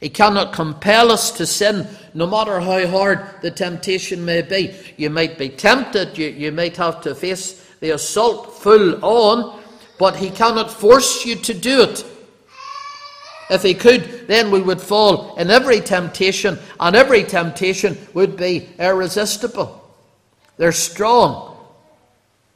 he 0.00 0.08
cannot 0.08 0.54
compel 0.54 1.12
us 1.12 1.30
to 1.32 1.46
sin, 1.46 1.86
no 2.14 2.26
matter 2.26 2.58
how 2.58 2.86
hard 2.86 3.20
the 3.42 3.50
temptation 3.50 4.24
may 4.24 4.40
be. 4.40 4.74
You 4.96 5.10
might 5.10 5.36
be 5.36 5.50
tempted, 5.50 6.16
you, 6.16 6.28
you 6.28 6.52
might 6.52 6.78
have 6.78 7.02
to 7.02 7.14
face 7.14 7.62
the 7.80 7.90
assault 7.90 8.54
full 8.54 9.04
on, 9.04 9.60
but 9.98 10.16
He 10.16 10.30
cannot 10.30 10.70
force 10.70 11.26
you 11.26 11.36
to 11.36 11.52
do 11.52 11.82
it. 11.82 12.06
If 13.50 13.62
He 13.62 13.74
could, 13.74 14.26
then 14.26 14.50
we 14.50 14.62
would 14.62 14.80
fall 14.80 15.36
in 15.36 15.50
every 15.50 15.80
temptation, 15.80 16.58
and 16.78 16.96
every 16.96 17.22
temptation 17.22 17.98
would 18.14 18.38
be 18.38 18.70
irresistible. 18.78 19.76
They're 20.56 20.72
strong. 20.72 21.58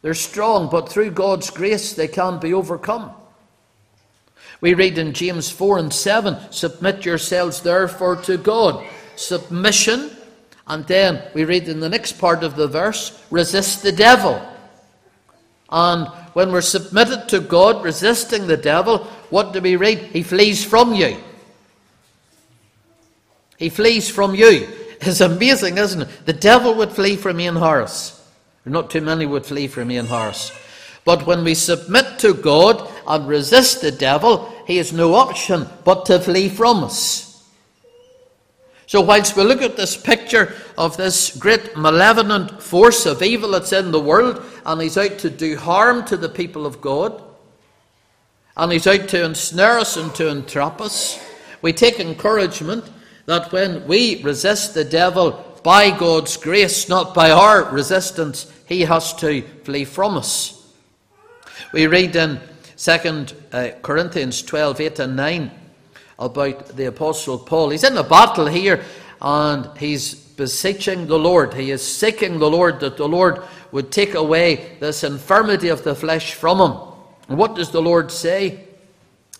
They're 0.00 0.14
strong, 0.14 0.70
but 0.70 0.88
through 0.88 1.10
God's 1.10 1.50
grace 1.50 1.92
they 1.92 2.08
can 2.08 2.38
be 2.38 2.54
overcome. 2.54 3.14
We 4.64 4.72
read 4.72 4.96
in 4.96 5.12
James 5.12 5.50
4 5.50 5.76
and 5.76 5.92
7 5.92 6.50
Submit 6.50 7.04
yourselves 7.04 7.60
therefore 7.60 8.16
to 8.22 8.38
God. 8.38 8.82
Submission. 9.14 10.10
And 10.66 10.86
then 10.86 11.22
we 11.34 11.44
read 11.44 11.68
in 11.68 11.80
the 11.80 11.90
next 11.90 12.12
part 12.12 12.42
of 12.42 12.56
the 12.56 12.66
verse 12.66 13.22
Resist 13.30 13.82
the 13.82 13.92
devil. 13.92 14.40
And 15.68 16.08
when 16.32 16.50
we're 16.50 16.62
submitted 16.62 17.28
to 17.28 17.40
God, 17.40 17.84
resisting 17.84 18.46
the 18.46 18.56
devil, 18.56 19.04
what 19.28 19.52
do 19.52 19.60
we 19.60 19.76
read? 19.76 19.98
He 19.98 20.22
flees 20.22 20.64
from 20.64 20.94
you. 20.94 21.18
He 23.58 23.68
flees 23.68 24.08
from 24.08 24.34
you. 24.34 24.66
It's 25.02 25.20
amazing, 25.20 25.76
isn't 25.76 26.00
it? 26.00 26.08
The 26.24 26.32
devil 26.32 26.72
would 26.76 26.90
flee 26.90 27.16
from 27.16 27.38
Ian 27.38 27.56
Harris. 27.56 28.18
Not 28.64 28.88
too 28.88 29.02
many 29.02 29.26
would 29.26 29.44
flee 29.44 29.68
from 29.68 29.90
Ian 29.90 30.06
Harris. 30.06 30.58
But 31.04 31.26
when 31.26 31.44
we 31.44 31.54
submit 31.54 32.18
to 32.20 32.32
God 32.32 32.90
and 33.06 33.28
resist 33.28 33.80
the 33.80 33.92
devil, 33.92 34.52
he 34.66 34.76
has 34.78 34.92
no 34.92 35.14
option 35.14 35.66
but 35.84 36.06
to 36.06 36.18
flee 36.18 36.48
from 36.48 36.84
us. 36.84 37.24
So, 38.86 39.00
whilst 39.00 39.36
we 39.36 39.44
look 39.44 39.62
at 39.62 39.76
this 39.76 39.96
picture 39.96 40.54
of 40.76 40.96
this 40.96 41.36
great 41.36 41.76
malevolent 41.76 42.62
force 42.62 43.06
of 43.06 43.22
evil 43.22 43.52
that's 43.52 43.72
in 43.72 43.90
the 43.90 44.00
world, 44.00 44.44
and 44.66 44.80
he's 44.80 44.98
out 44.98 45.18
to 45.20 45.30
do 45.30 45.56
harm 45.56 46.04
to 46.06 46.16
the 46.16 46.28
people 46.28 46.66
of 46.66 46.80
God, 46.80 47.22
and 48.56 48.70
he's 48.70 48.86
out 48.86 49.08
to 49.08 49.24
ensnare 49.24 49.78
us 49.78 49.96
and 49.96 50.14
to 50.14 50.28
entrap 50.28 50.80
us, 50.80 51.18
we 51.62 51.72
take 51.72 51.98
encouragement 51.98 52.84
that 53.26 53.50
when 53.52 53.86
we 53.86 54.22
resist 54.22 54.74
the 54.74 54.84
devil 54.84 55.42
by 55.62 55.90
God's 55.90 56.36
grace, 56.36 56.88
not 56.88 57.14
by 57.14 57.30
our 57.30 57.64
resistance, 57.70 58.52
he 58.66 58.82
has 58.82 59.14
to 59.14 59.42
flee 59.64 59.86
from 59.86 60.18
us. 60.18 60.62
We 61.72 61.86
read 61.86 62.14
in 62.16 62.38
2 62.76 63.26
uh, 63.52 63.68
Corinthians 63.82 64.42
12 64.42 64.80
8 64.80 64.98
and 65.00 65.16
9 65.16 65.50
about 66.18 66.68
the 66.76 66.86
Apostle 66.86 67.38
Paul. 67.38 67.70
He's 67.70 67.84
in 67.84 67.96
a 67.96 68.04
battle 68.04 68.46
here 68.46 68.84
and 69.20 69.68
he's 69.78 70.14
beseeching 70.14 71.06
the 71.06 71.18
Lord. 71.18 71.54
He 71.54 71.70
is 71.70 71.86
seeking 71.86 72.38
the 72.38 72.50
Lord 72.50 72.80
that 72.80 72.96
the 72.96 73.08
Lord 73.08 73.42
would 73.72 73.90
take 73.90 74.14
away 74.14 74.76
this 74.80 75.04
infirmity 75.04 75.68
of 75.68 75.84
the 75.84 75.94
flesh 75.94 76.34
from 76.34 76.60
him. 76.60 76.78
And 77.28 77.38
what 77.38 77.54
does 77.54 77.70
the 77.70 77.82
Lord 77.82 78.10
say? 78.10 78.64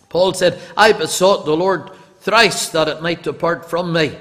Paul 0.08 0.32
said, 0.34 0.60
I 0.76 0.92
besought 0.92 1.44
the 1.44 1.56
Lord 1.56 1.90
thrice 2.20 2.68
that 2.70 2.88
it 2.88 3.02
might 3.02 3.22
depart 3.22 3.68
from 3.68 3.92
me. 3.92 4.16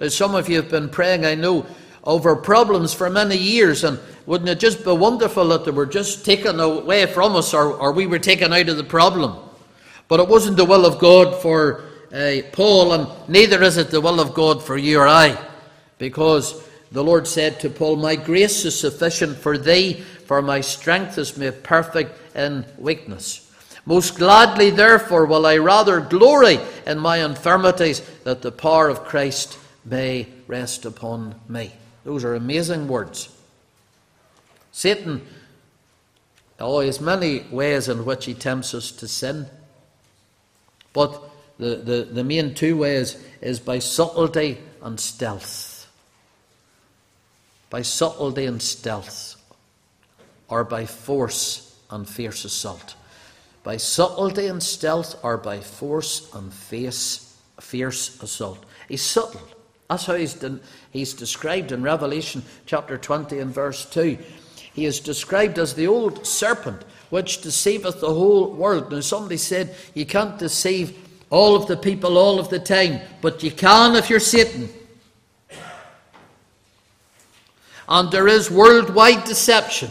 Now, 0.00 0.08
some 0.08 0.34
of 0.34 0.48
you 0.48 0.56
have 0.56 0.70
been 0.70 0.88
praying, 0.88 1.24
I 1.24 1.34
know, 1.34 1.66
over 2.04 2.36
problems 2.36 2.92
for 2.94 3.08
many 3.10 3.36
years, 3.36 3.82
and 3.82 3.98
wouldn't 4.26 4.50
it 4.50 4.60
just 4.60 4.84
be 4.84 4.92
wonderful 4.92 5.48
that 5.48 5.64
they 5.64 5.70
were 5.70 5.86
just 5.86 6.24
taken 6.24 6.60
away 6.60 7.06
from 7.06 7.34
us 7.34 7.52
or, 7.54 7.72
or 7.74 7.92
we 7.92 8.06
were 8.06 8.18
taken 8.18 8.52
out 8.52 8.68
of 8.68 8.76
the 8.76 8.84
problem? 8.84 9.36
But 10.08 10.20
it 10.20 10.28
wasn't 10.28 10.58
the 10.58 10.64
will 10.64 10.84
of 10.84 10.98
God 10.98 11.40
for 11.40 11.84
uh, 12.12 12.42
Paul, 12.52 12.92
and 12.92 13.28
neither 13.28 13.62
is 13.62 13.78
it 13.78 13.90
the 13.90 14.00
will 14.00 14.20
of 14.20 14.34
God 14.34 14.62
for 14.62 14.76
you 14.76 15.00
or 15.00 15.08
I. 15.08 15.36
Because 15.98 16.62
the 16.92 17.02
Lord 17.02 17.26
said 17.26 17.58
to 17.60 17.70
Paul, 17.70 17.96
My 17.96 18.16
grace 18.16 18.64
is 18.64 18.78
sufficient 18.78 19.38
for 19.38 19.56
thee, 19.56 19.94
for 20.26 20.42
my 20.42 20.60
strength 20.60 21.18
is 21.18 21.36
made 21.36 21.64
perfect 21.64 22.36
in 22.36 22.64
weakness. 22.78 23.40
Most 23.86 24.16
gladly, 24.16 24.70
therefore, 24.70 25.26
will 25.26 25.44
I 25.44 25.58
rather 25.58 26.00
glory 26.00 26.58
in 26.86 26.98
my 26.98 27.24
infirmities, 27.24 28.00
that 28.24 28.42
the 28.42 28.52
power 28.52 28.88
of 28.88 29.04
Christ 29.04 29.58
may 29.84 30.26
rest 30.46 30.84
upon 30.84 31.34
me. 31.48 31.72
Those 32.04 32.24
are 32.24 32.34
amazing 32.34 32.86
words. 32.86 33.28
Satan, 34.72 35.26
oh, 36.60 36.80
has 36.80 37.00
many 37.00 37.46
ways 37.50 37.88
in 37.88 38.04
which 38.04 38.26
he 38.26 38.34
tempts 38.34 38.74
us 38.74 38.90
to 38.92 39.08
sin. 39.08 39.46
But 40.92 41.22
the, 41.58 41.76
the, 41.76 42.08
the 42.10 42.24
main 42.24 42.54
two 42.54 42.76
ways 42.76 43.22
is 43.40 43.60
by 43.60 43.78
subtlety 43.78 44.58
and 44.82 44.98
stealth. 44.98 45.90
By 47.70 47.82
subtlety 47.82 48.46
and 48.46 48.60
stealth, 48.60 49.36
or 50.48 50.64
by 50.64 50.86
force 50.86 51.76
and 51.90 52.08
fierce 52.08 52.44
assault. 52.44 52.94
By 53.62 53.78
subtlety 53.78 54.46
and 54.46 54.62
stealth, 54.62 55.16
or 55.24 55.36
by 55.38 55.60
force 55.60 56.32
and 56.34 56.52
fierce, 56.52 57.36
fierce 57.60 58.22
assault. 58.22 58.64
He's 58.88 59.02
subtle. 59.02 59.40
That's 59.88 60.06
how 60.06 60.14
he's, 60.14 60.42
he's 60.90 61.14
described 61.14 61.72
in 61.72 61.82
Revelation 61.82 62.42
chapter 62.66 62.96
20 62.96 63.38
and 63.38 63.52
verse 63.52 63.84
2. 63.86 64.18
He 64.72 64.86
is 64.86 64.98
described 65.00 65.58
as 65.58 65.74
the 65.74 65.86
old 65.86 66.26
serpent 66.26 66.82
which 67.10 67.42
deceiveth 67.42 68.00
the 68.00 68.12
whole 68.12 68.50
world. 68.52 68.90
Now, 68.90 69.00
somebody 69.00 69.36
said 69.36 69.76
you 69.94 70.04
can't 70.04 70.38
deceive 70.38 70.98
all 71.30 71.54
of 71.54 71.66
the 71.66 71.76
people 71.76 72.18
all 72.18 72.40
of 72.40 72.48
the 72.48 72.58
time, 72.58 73.00
but 73.20 73.42
you 73.42 73.50
can 73.50 73.94
if 73.94 74.10
you're 74.10 74.20
Satan. 74.20 74.68
And 77.88 78.10
there 78.10 78.26
is 78.26 78.50
worldwide 78.50 79.24
deception, 79.24 79.90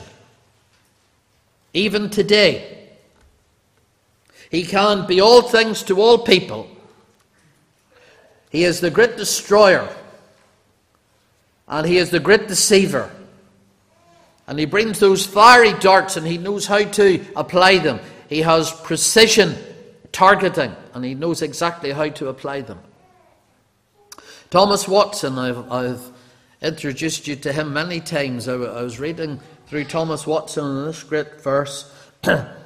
even 1.74 2.10
today. 2.10 2.90
He 4.50 4.64
can 4.64 5.06
be 5.06 5.22
all 5.22 5.44
things 5.44 5.84
to 5.84 6.02
all 6.02 6.18
people. 6.20 6.73
He 8.54 8.64
is 8.64 8.80
the 8.80 8.92
great 8.92 9.18
destroyer, 9.18 9.90
and 11.68 11.88
he 11.88 11.98
is 11.98 12.12
the 12.12 12.20
great 12.20 12.48
deceiver. 12.48 13.12
And 14.46 14.60
he 14.60 14.66
brings 14.66 15.00
those 15.00 15.26
fiery 15.26 15.74
darts 15.74 16.18
and 16.18 16.28
he 16.28 16.38
knows 16.38 16.68
how 16.68 16.84
to 16.84 17.26
apply 17.36 17.80
them. 17.80 18.00
He 18.30 18.42
has 18.42 18.72
precision 18.72 19.56
targeting 20.12 20.76
and 20.94 21.04
he 21.04 21.16
knows 21.16 21.42
exactly 21.42 21.92
how 21.92 22.10
to 22.10 22.28
apply 22.28 22.62
them. 22.62 22.80
Thomas 24.50 24.88
Watson, 24.88 25.40
I've, 25.40 25.72
I've 25.72 26.12
introduced 26.62 27.26
you 27.26 27.38
to 27.38 27.54
him 27.54 27.74
many 27.74 28.02
times. 28.02 28.50
I, 28.50 28.54
I 28.54 28.82
was 28.82 29.00
reading 29.00 29.40
through 29.68 29.86
Thomas 29.86 30.28
Watson 30.28 30.66
in 30.66 30.86
this 30.86 31.04
great 31.04 31.42
verse. 31.42 31.92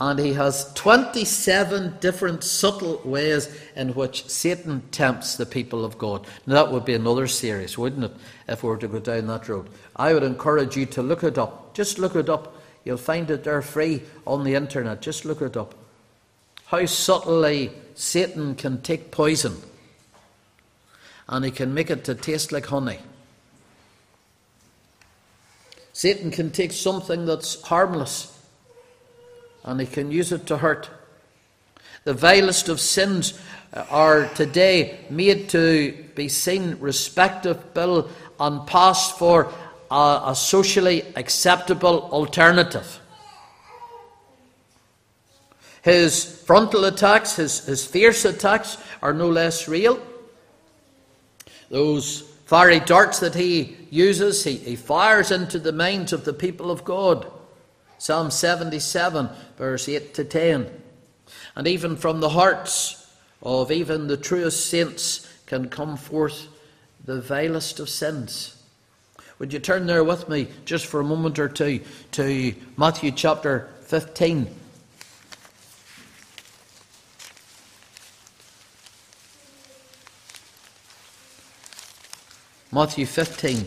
and 0.00 0.18
he 0.18 0.32
has 0.32 0.72
27 0.72 1.98
different 2.00 2.42
subtle 2.42 3.02
ways 3.04 3.54
in 3.76 3.90
which 3.90 4.26
Satan 4.28 4.82
tempts 4.92 5.36
the 5.36 5.44
people 5.44 5.84
of 5.84 5.98
God. 5.98 6.26
Now, 6.46 6.54
that 6.54 6.72
would 6.72 6.86
be 6.86 6.94
another 6.94 7.26
series, 7.26 7.76
wouldn't 7.76 8.04
it, 8.04 8.12
if 8.48 8.62
we 8.62 8.70
were 8.70 8.78
to 8.78 8.88
go 8.88 8.98
down 8.98 9.26
that 9.26 9.46
road? 9.46 9.68
I 9.94 10.14
would 10.14 10.22
encourage 10.22 10.74
you 10.74 10.86
to 10.86 11.02
look 11.02 11.22
it 11.22 11.36
up. 11.36 11.74
Just 11.74 11.98
look 11.98 12.16
it 12.16 12.30
up. 12.30 12.56
You'll 12.82 12.96
find 12.96 13.30
it 13.30 13.44
there 13.44 13.60
free 13.60 14.02
on 14.26 14.42
the 14.42 14.54
internet. 14.54 15.02
Just 15.02 15.26
look 15.26 15.42
it 15.42 15.54
up. 15.54 15.74
How 16.64 16.86
subtly 16.86 17.70
Satan 17.94 18.54
can 18.54 18.80
take 18.80 19.10
poison 19.10 19.60
and 21.28 21.44
he 21.44 21.50
can 21.50 21.74
make 21.74 21.90
it 21.90 22.04
to 22.04 22.14
taste 22.14 22.52
like 22.52 22.66
honey. 22.66 23.00
Satan 25.92 26.30
can 26.30 26.50
take 26.50 26.72
something 26.72 27.26
that's 27.26 27.60
harmless 27.64 28.39
and 29.64 29.80
he 29.80 29.86
can 29.86 30.10
use 30.10 30.32
it 30.32 30.46
to 30.46 30.58
hurt. 30.58 30.88
The 32.04 32.14
vilest 32.14 32.68
of 32.68 32.80
sins 32.80 33.38
uh, 33.72 33.84
are 33.90 34.26
today 34.28 35.00
made 35.10 35.48
to 35.50 35.92
be 36.14 36.28
seen 36.28 36.78
respectable 36.80 38.08
and 38.38 38.66
passed 38.66 39.18
for 39.18 39.52
a, 39.90 40.22
a 40.26 40.34
socially 40.34 41.02
acceptable 41.16 42.08
alternative. 42.10 43.00
His 45.82 46.42
frontal 46.42 46.84
attacks, 46.84 47.36
his, 47.36 47.64
his 47.64 47.86
fierce 47.86 48.24
attacks, 48.24 48.76
are 49.02 49.14
no 49.14 49.28
less 49.28 49.68
real. 49.68 50.00
Those 51.70 52.22
fiery 52.46 52.80
darts 52.80 53.20
that 53.20 53.34
he 53.34 53.76
uses, 53.90 54.44
he, 54.44 54.56
he 54.56 54.76
fires 54.76 55.30
into 55.30 55.58
the 55.58 55.72
minds 55.72 56.12
of 56.12 56.24
the 56.24 56.32
people 56.32 56.70
of 56.70 56.84
God. 56.84 57.30
Psalm 58.00 58.30
77, 58.30 59.28
verse 59.58 59.86
8 59.86 60.14
to 60.14 60.24
10. 60.24 60.70
And 61.54 61.66
even 61.66 61.96
from 61.96 62.20
the 62.20 62.30
hearts 62.30 63.06
of 63.42 63.70
even 63.70 64.06
the 64.06 64.16
truest 64.16 64.70
saints 64.70 65.30
can 65.44 65.68
come 65.68 65.98
forth 65.98 66.48
the 67.04 67.20
vilest 67.20 67.78
of 67.78 67.90
sins. 67.90 68.56
Would 69.38 69.52
you 69.52 69.58
turn 69.58 69.86
there 69.86 70.02
with 70.02 70.30
me 70.30 70.48
just 70.64 70.86
for 70.86 71.00
a 71.00 71.04
moment 71.04 71.38
or 71.38 71.50
two 71.50 71.80
to 72.12 72.54
Matthew 72.78 73.10
chapter 73.10 73.68
15? 73.82 74.48
Matthew 82.72 83.04
15, 83.04 83.66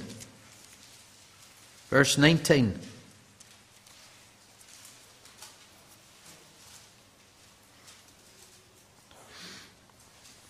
verse 1.91 2.17
19. 2.17 2.79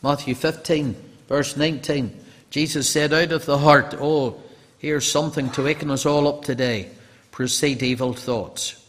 Matthew 0.03 0.35
15, 0.35 0.95
verse 1.29 1.55
19. 1.55 2.19
Jesus 2.49 2.89
said, 2.89 3.13
Out 3.13 3.31
of 3.31 3.45
the 3.45 3.57
heart, 3.57 3.95
oh, 3.97 4.43
here's 4.77 5.09
something 5.09 5.49
to 5.51 5.63
waken 5.63 5.89
us 5.89 6.05
all 6.05 6.27
up 6.27 6.43
today, 6.43 6.89
proceed 7.31 7.81
evil 7.81 8.13
thoughts. 8.13 8.79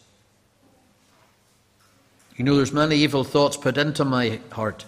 You 2.36 2.44
know, 2.44 2.56
there's 2.56 2.72
many 2.72 2.96
evil 2.96 3.22
thoughts 3.22 3.56
put 3.56 3.78
into 3.78 4.04
my 4.04 4.40
heart, 4.50 4.84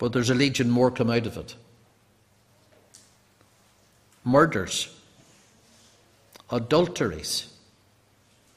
but 0.00 0.12
there's 0.12 0.30
a 0.30 0.34
legion 0.34 0.68
more 0.68 0.90
come 0.90 1.08
out 1.08 1.26
of 1.26 1.36
it. 1.36 1.54
Murders, 4.24 4.92
adulteries, 6.50 7.52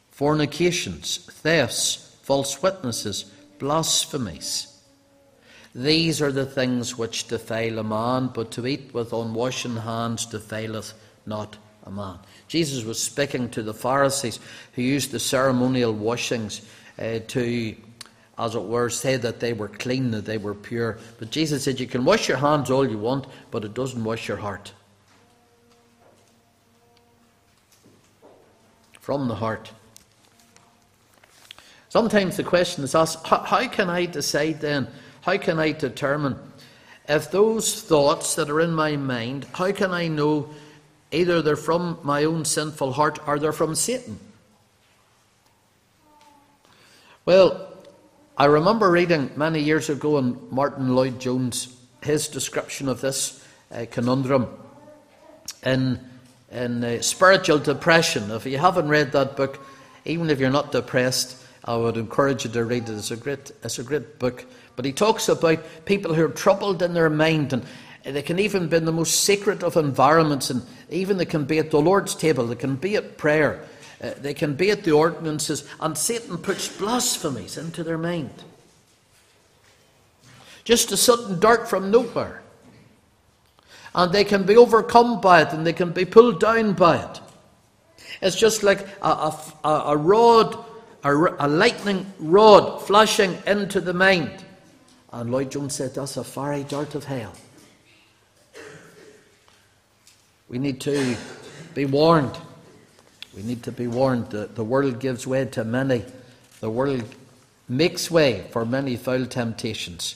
fornications, 0.10 1.18
thefts, 1.18 2.18
false 2.24 2.64
witnesses, 2.64 3.26
blasphemies 3.60 4.71
these 5.74 6.22
are 6.22 6.32
the 6.32 6.46
things 6.46 6.98
which 6.98 7.28
defile 7.28 7.80
a 7.80 7.84
man, 7.84 8.28
but 8.34 8.52
to 8.52 8.68
eat 8.68 8.94
with 8.94 9.12
unwashen 9.12 9.82
hands 9.82 10.26
defileth 10.26 10.94
not 11.26 11.58
a 11.84 11.92
man. 11.92 12.20
Jesus 12.48 12.84
was 12.84 13.02
speaking 13.02 13.50
to 13.52 13.64
the 13.64 13.74
Pharisees 13.74 14.40
who 14.74 14.82
used 14.82 15.12
the 15.12 15.20
ceremonial 15.20 15.94
washings 15.94 16.62
uh, 17.00 17.20
to, 17.28 17.76
as 18.38 18.56
it 18.56 18.64
were, 18.64 18.90
say 18.90 19.16
that 19.16 19.40
they 19.40 19.54
were 19.54 19.70
clean, 19.70 20.12
that 20.12 20.26
they 20.26 20.38
were 20.38 20.54
pure. 20.54 21.00
But 21.20 21.32
Jesus 21.32 21.64
said, 21.64 21.80
You 21.80 21.88
can 21.88 22.04
wash 22.04 22.28
your 22.28 22.38
hands 22.38 22.70
all 22.70 22.88
you 22.88 22.98
want, 22.98 23.28
but 23.50 23.64
it 23.64 23.74
doesn't 23.74 24.04
wash 24.04 24.28
your 24.28 24.38
heart. 24.38 24.74
From 29.00 29.30
the 29.30 29.36
heart. 29.36 29.72
Sometimes 31.88 32.36
the 32.38 32.44
question 32.44 32.84
is 32.84 32.94
asked, 32.94 33.26
How 33.26 33.68
can 33.70 33.90
I 33.90 34.06
decide 34.06 34.60
then? 34.60 34.90
How 35.22 35.38
can 35.38 35.60
I 35.60 35.72
determine 35.72 36.38
if 37.08 37.32
those 37.32 37.82
thoughts 37.82 38.36
that 38.36 38.50
are 38.50 38.62
in 38.62 38.74
my 38.74 38.96
mind, 38.96 39.46
how 39.54 39.72
can 39.72 39.92
I 39.92 40.08
know 40.08 40.50
either 41.12 41.42
they're 41.42 41.56
from 41.56 42.00
my 42.04 42.24
own 42.24 42.46
sinful 42.46 42.94
heart 42.94 43.20
or 43.28 43.38
they're 43.38 43.52
from 43.52 43.76
Satan? 43.76 44.20
Well, 47.26 47.68
I 48.38 48.46
remember 48.46 48.90
reading 48.90 49.30
many 49.36 49.60
years 49.60 49.90
ago 49.90 50.18
in 50.18 50.40
Martyn 50.50 50.96
Lloyd-Jones 50.96 51.78
his 52.02 52.28
description 52.28 52.90
of 52.90 53.02
this 53.02 53.46
uh, 53.72 53.86
conundrum 53.92 54.48
in, 55.64 56.00
in 56.52 56.84
uh, 56.84 57.02
Spiritual 57.02 57.60
Depression. 57.60 58.32
If 58.32 58.46
you 58.46 58.58
haven't 58.58 58.88
read 58.88 59.12
that 59.12 59.38
book, 59.38 59.64
even 60.06 60.30
if 60.30 60.40
you're 60.40 60.50
not 60.50 60.72
depressed, 60.72 61.38
I 61.64 61.76
would 61.76 61.98
encourage 61.98 62.46
you 62.46 62.52
to 62.52 62.66
read 62.66 62.90
it. 62.90 62.94
It's 62.94 63.12
a 63.12 63.18
great, 63.18 63.52
it's 63.64 63.78
a 63.78 63.84
great 63.84 64.18
book. 64.18 64.46
But 64.76 64.86
he 64.86 64.92
talks 64.92 65.30
about 65.30 65.86
people 65.86 66.14
who 66.14 66.26
are 66.26 66.30
troubled 66.30 66.82
in 66.82 66.94
their 66.94 67.10
mind 67.10 67.54
and 67.54 67.66
they 68.04 68.22
can 68.22 68.40
even 68.40 68.68
be 68.68 68.78
in 68.78 68.86
the 68.86 68.92
most 68.92 69.22
secret 69.22 69.64
of 69.64 69.78
environments 69.78 70.50
and 70.50 70.64
even 70.90 71.18
they 71.18 71.26
can 71.26 71.46
be 71.46 71.60
at 71.60 71.72
the 71.72 71.82
Lord's 71.82 72.16
table, 72.16 72.48
they 72.48 72.56
can 72.56 72.76
be 72.76 72.96
at 72.96 73.18
prayer, 73.18 73.64
uh, 74.04 74.12
they 74.18 74.34
can 74.34 74.56
be 74.56 74.72
at 74.72 74.84
the 74.84 74.92
ordinances, 74.92 75.68
and 75.80 75.98
Satan 75.98 76.38
puts 76.38 76.68
blasphemies 76.68 77.58
into 77.58 77.84
their 77.84 78.00
mind. 78.00 78.32
Just 80.64 80.92
a 80.92 80.98
sudden 80.98 81.40
dart 81.40 81.70
from 81.70 81.92
nowhere. 81.92 82.42
And 83.94 84.12
they 84.12 84.24
can 84.24 84.46
be 84.46 84.56
overcome 84.56 85.20
by 85.20 85.42
it 85.42 85.54
and 85.54 85.68
they 85.68 85.74
can 85.74 85.92
be 85.92 86.06
pulled 86.06 86.40
down 86.40 86.74
by 86.74 86.98
it. 86.98 87.20
It's 88.22 88.38
just 88.38 88.64
like 88.64 88.88
a, 89.02 89.34
a, 89.64 89.70
a 89.70 89.98
rod, 89.98 90.58
a, 91.04 91.14
a 91.14 91.48
lightning 91.48 92.12
rod 92.20 92.82
flashing 92.82 93.38
into 93.46 93.82
the 93.82 93.94
mind. 93.94 94.46
And 95.12 95.32
Lloyd-Jones 95.32 95.76
said, 95.76 95.96
That's 95.96 96.18
a 96.18 96.24
fiery 96.24 96.64
dart 96.64 96.96
of 96.96 97.04
hell. 97.04 97.34
We 100.48 100.60
need 100.60 100.82
to 100.82 101.16
be 101.74 101.86
warned. 101.86 102.38
We 103.36 103.44
need 103.44 103.64
to 103.64 103.72
be 103.72 103.88
warned. 103.88 104.32
that 104.32 104.56
the 104.56 104.64
world 104.64 105.00
gives 105.00 105.26
way 105.26 105.46
to 105.46 105.64
many. 105.64 106.04
The 106.60 106.70
world 106.70 107.04
makes 107.68 108.12
way 108.12 108.46
for 108.52 108.66
many 108.66 108.98
foul 108.98 109.26
temptations. 109.26 110.16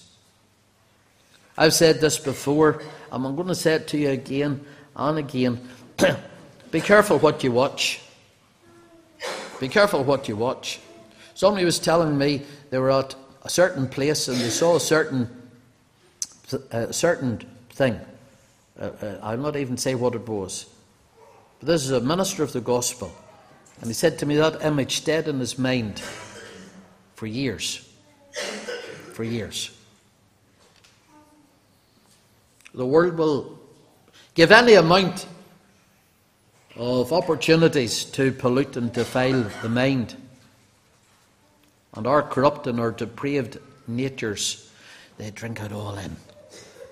I've 1.58 1.74
said 1.74 2.02
this 2.02 2.20
before, 2.20 2.82
and 3.12 3.26
I'm 3.26 3.36
going 3.36 3.48
to 3.48 3.56
say 3.56 3.76
it 3.76 3.88
to 3.90 3.98
you 3.98 4.10
again 4.10 4.66
and 4.96 5.18
again. 5.18 5.62
be 6.72 6.82
careful 6.82 7.18
what 7.18 7.44
you 7.44 7.54
watch. 7.54 8.02
Be 9.62 9.70
careful 9.70 10.04
what 10.04 10.28
you 10.28 10.36
watch. 10.36 10.82
Somebody 11.34 11.64
was 11.64 11.80
telling 11.80 12.18
me 12.18 12.42
they 12.72 12.78
were 12.78 12.92
at 12.92 13.16
a 13.46 13.50
certain 13.50 13.88
place 13.88 14.28
and 14.28 14.38
they 14.42 14.50
saw 14.50 14.76
a 14.76 14.80
certain, 14.80 15.30
a 16.72 16.92
certain 16.92 17.38
thing. 17.70 18.00
Uh, 18.78 18.90
uh, 19.02 19.20
I'll 19.22 19.38
not 19.38 19.56
even 19.56 19.78
say 19.78 19.94
what 19.94 20.16
it 20.16 20.28
was. 20.28 20.66
But 21.60 21.68
this 21.68 21.86
is 21.86 21.92
a 21.92 22.02
minister 22.02 22.42
of 22.42 22.52
the 22.54 22.60
gospel. 22.60 23.16
And 23.80 23.88
he 23.88 23.94
said 23.94 24.18
to 24.20 24.26
me 24.26 24.36
that 24.38 24.64
image 24.64 24.98
stayed 24.98 25.28
in 25.28 25.40
his 25.40 25.60
mind 25.60 26.02
for 27.14 27.28
years. 27.28 27.88
For 29.14 29.24
years. 29.24 29.72
The 32.74 32.86
world 32.86 33.16
will 33.16 33.60
give 34.34 34.52
any 34.52 34.74
amount 34.74 35.28
of 36.76 37.14
opportunities 37.14 38.06
to 38.06 38.32
pollute 38.32 38.76
and 38.76 38.92
defile 38.92 39.50
the 39.62 39.70
mind. 39.70 40.18
And 41.96 42.06
our 42.08 42.22
corrupt 42.22 42.68
and 42.68 42.80
our 42.80 42.92
depraved 42.92 43.58
natures, 43.88 44.70
they 45.18 45.32
drink 45.32 45.62
it 45.62 45.72
all 45.72 45.98
in. 45.98 46.18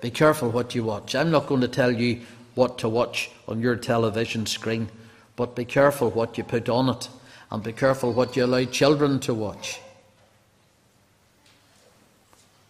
Be 0.00 0.10
careful 0.10 0.50
what 0.50 0.74
you 0.74 0.84
watch. 0.84 1.14
I'm 1.14 1.30
not 1.30 1.46
going 1.46 1.60
to 1.60 1.68
tell 1.68 1.90
you 1.90 2.20
what 2.54 2.78
to 2.78 2.88
watch 2.88 3.30
on 3.48 3.60
your 3.60 3.76
television 3.76 4.46
screen, 4.46 4.88
but 5.36 5.56
be 5.56 5.64
careful 5.64 6.10
what 6.10 6.38
you 6.38 6.44
put 6.44 6.68
on 6.68 6.88
it, 6.88 7.08
and 7.50 7.62
be 7.62 7.72
careful 7.72 8.12
what 8.12 8.36
you 8.36 8.44
allow 8.44 8.64
children 8.64 9.18
to 9.20 9.34
watch. 9.34 9.80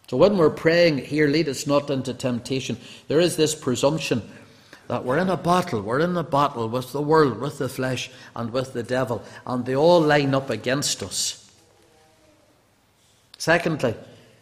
So 0.08 0.16
when 0.16 0.36
we're 0.36 0.50
praying 0.50 0.98
here, 0.98 1.28
lead 1.28 1.48
us 1.48 1.66
not 1.66 1.90
into 1.90 2.14
temptation, 2.14 2.76
there 3.08 3.20
is 3.20 3.36
this 3.36 3.54
presumption 3.54 4.22
that 4.88 5.04
we're 5.04 5.18
in 5.18 5.30
a 5.30 5.36
battle. 5.36 5.80
We're 5.80 6.00
in 6.00 6.16
a 6.16 6.22
battle 6.22 6.68
with 6.68 6.92
the 6.92 7.02
world, 7.02 7.40
with 7.40 7.58
the 7.58 7.68
flesh, 7.68 8.10
and 8.36 8.50
with 8.50 8.74
the 8.74 8.82
devil, 8.82 9.22
and 9.46 9.64
they 9.64 9.74
all 9.74 10.00
line 10.00 10.34
up 10.34 10.50
against 10.50 11.02
us. 11.02 11.43
Secondly, 13.38 13.94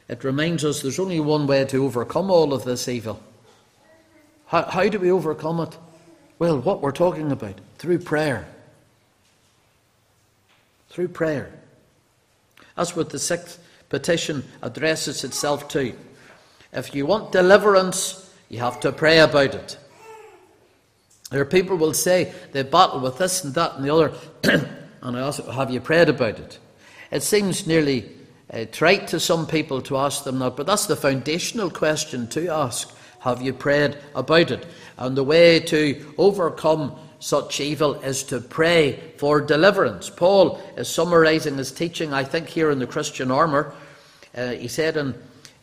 it 0.09 0.25
reminds 0.25 0.65
us 0.65 0.83
there's 0.83 0.99
only 0.99 1.21
one 1.21 1.47
way 1.47 1.65
to 1.65 1.85
overcome 1.85 2.31
all 2.31 2.53
of 2.53 2.65
this 2.65 2.89
evil. 2.89 3.23
How, 4.47 4.63
how 4.65 4.89
do 4.89 4.99
we 4.99 5.11
overcome 5.11 5.61
it? 5.61 5.77
Well, 6.39 6.61
what 6.61 6.83
we're 6.83 6.93
talking 6.93 7.33
about 7.33 7.61
through 7.79 8.01
prayer. 8.01 8.47
Through 10.91 11.09
prayer. 11.09 11.53
That's 12.77 12.97
what 12.97 13.11
the 13.11 13.19
sixth 13.19 13.59
petition 13.89 14.45
addresses 14.61 15.25
itself 15.25 15.69
to. 15.69 15.95
If 16.73 16.95
you 16.95 17.07
want 17.07 17.33
deliverance, 17.33 18.35
you 18.49 18.59
have 18.59 18.81
to 18.81 18.93
pray 18.93 19.21
about 19.21 19.55
it. 19.55 19.79
There 21.31 21.41
are 21.41 21.47
people 21.47 21.77
will 21.77 21.95
say 21.95 22.33
they 22.53 22.63
battle 22.63 23.01
with 23.01 23.17
this 23.17 23.45
and 23.45 23.55
that 23.55 23.77
and 23.77 23.85
the 23.85 23.95
other, 23.95 24.13
and 25.01 25.17
I 25.17 25.21
ask, 25.21 25.43
have 25.47 25.71
you 25.71 25.81
prayed 25.81 26.11
about 26.11 26.39
it? 26.39 26.59
It 27.11 27.23
seems 27.23 27.67
nearly 27.67 28.11
uh, 28.51 28.65
trite 28.71 29.09
to 29.09 29.21
some 29.21 29.47
people 29.47 29.81
to 29.83 29.97
ask 29.97 30.25
them 30.25 30.39
that, 30.41 30.57
but 30.57 30.67
that's 30.67 30.87
the 30.87 30.97
foundational 30.97 31.71
question 31.71 32.29
to 32.29 32.49
ask. 32.49 32.95
Have 33.21 33.41
you 33.41 33.53
prayed 33.53 33.99
about 34.15 34.51
it? 34.51 34.67
And 34.99 35.17
the 35.17 35.25
way 35.25 35.61
to 35.61 36.15
overcome 36.19 36.97
such 37.21 37.61
evil 37.61 37.95
is 38.03 38.25
to 38.25 38.41
pray 38.41 39.13
for 39.17 39.41
deliverance. 39.41 40.11
Paul 40.11 40.61
is 40.77 40.89
summarizing 40.89 41.57
his 41.57 41.71
teaching, 41.71 42.13
I 42.13 42.25
think, 42.25 42.49
here 42.49 42.71
in 42.71 42.81
the 42.81 42.87
Christian 42.87 43.31
armour. 43.31 43.75
Uh, 44.37 44.51
he 44.51 44.67
said 44.67 44.97
in 44.97 45.15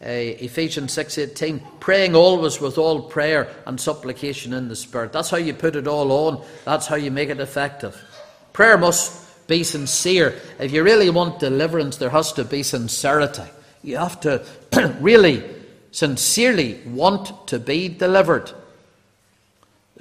uh, 0.01 0.05
Ephesians 0.05 0.95
6:18, 0.95 1.61
praying 1.81 2.15
always 2.15 2.61
with 2.61 2.77
all 2.77 3.01
prayer 3.01 3.53
and 3.65 3.79
supplication 3.79 4.53
in 4.53 4.69
the 4.69 4.75
Spirit. 4.75 5.11
That's 5.11 5.29
how 5.29 5.37
you 5.37 5.53
put 5.53 5.75
it 5.75 5.87
all 5.87 6.11
on. 6.11 6.45
That's 6.63 6.87
how 6.87 6.95
you 6.95 7.11
make 7.11 7.27
it 7.27 7.41
effective. 7.41 8.01
Prayer 8.53 8.77
must 8.77 9.28
be 9.49 9.65
sincere. 9.65 10.39
If 10.59 10.71
you 10.71 10.83
really 10.83 11.09
want 11.09 11.39
deliverance, 11.39 11.97
there 11.97 12.11
has 12.11 12.31
to 12.33 12.45
be 12.45 12.63
sincerity. 12.63 13.43
You 13.83 13.97
have 13.97 14.21
to 14.21 14.45
really, 15.01 15.43
sincerely 15.91 16.79
want 16.85 17.47
to 17.47 17.59
be 17.59 17.89
delivered. 17.89 18.51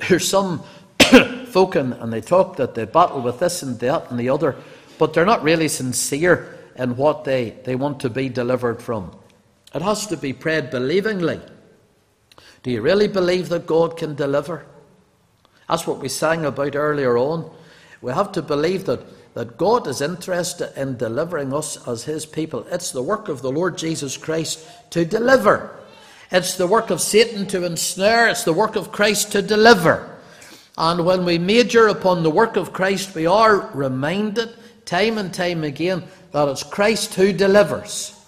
There's 0.09 0.29
some 0.29 0.63
folk 1.47 1.75
and, 1.75 1.95
and 1.95 2.13
they 2.13 2.21
talk 2.21 2.57
that 2.57 2.77
they 2.77 2.85
battle 2.85 3.21
with 3.21 3.41
this 3.41 3.63
and 3.63 3.81
that 3.81 4.11
and 4.11 4.21
the 4.21 4.29
other, 4.29 4.55
but 4.99 5.13
they're 5.13 5.27
not 5.27 5.43
really 5.43 5.69
sincere 5.69 6.57
in 6.77 6.97
what 6.97 7.25
they, 7.25 7.57
they 7.65 7.75
want 7.75 8.01
to 8.01 8.11
be 8.11 8.29
delivered 8.29 8.81
from. 8.81 9.11
It 9.75 9.83
has 9.83 10.07
to 10.07 10.17
be 10.17 10.33
prayed 10.33 10.71
believingly. 10.71 11.41
Do 12.63 12.71
you 12.71 12.83
really 12.83 13.09
believe 13.09 13.49
that 13.49 13.67
God 13.67 13.97
can 13.97 14.15
deliver? 14.15 14.65
That's 15.69 15.87
what 15.87 15.99
we 15.99 16.09
sang 16.09 16.45
about 16.45 16.77
earlier 16.77 17.19
on. 17.19 17.51
We 18.01 18.13
have 18.13 18.33
to 18.33 18.43
believe 18.43 18.87
that, 18.87 19.01
that 19.39 19.57
God 19.57 19.87
is 19.87 20.01
interested 20.01 20.73
in 20.77 20.97
delivering 20.97 21.55
us 21.55 21.87
as 21.87 22.03
His 22.03 22.27
people. 22.27 22.67
It's 22.73 22.91
the 22.91 23.05
work 23.05 23.29
of 23.29 23.41
the 23.41 23.53
Lord 23.53 23.79
Jesus 23.79 24.17
Christ 24.17 24.67
to 24.91 25.05
deliver. 25.05 25.79
It's 26.33 26.57
the 26.57 26.67
work 26.67 26.91
of 26.91 27.01
Satan 27.01 27.47
to 27.47 27.65
ensnare. 27.65 28.27
It's 28.27 28.43
the 28.43 28.53
work 28.53 28.75
of 28.75 28.91
Christ 28.91 29.31
to 29.31 29.41
deliver. 29.41 30.19
And 30.77 31.07
when 31.07 31.25
we 31.25 31.39
major 31.39 31.87
upon 31.87 32.25
the 32.25 32.33
work 32.33 32.57
of 32.57 32.73
Christ, 32.73 33.15
we 33.15 33.27
are 33.27 33.71
reminded 33.75 34.57
time 34.85 35.19
and 35.19 35.33
time 35.33 35.63
again 35.63 36.03
that 36.33 36.49
it's 36.49 36.65
Christ 36.65 37.15
who 37.15 37.33
delivers. 37.33 38.21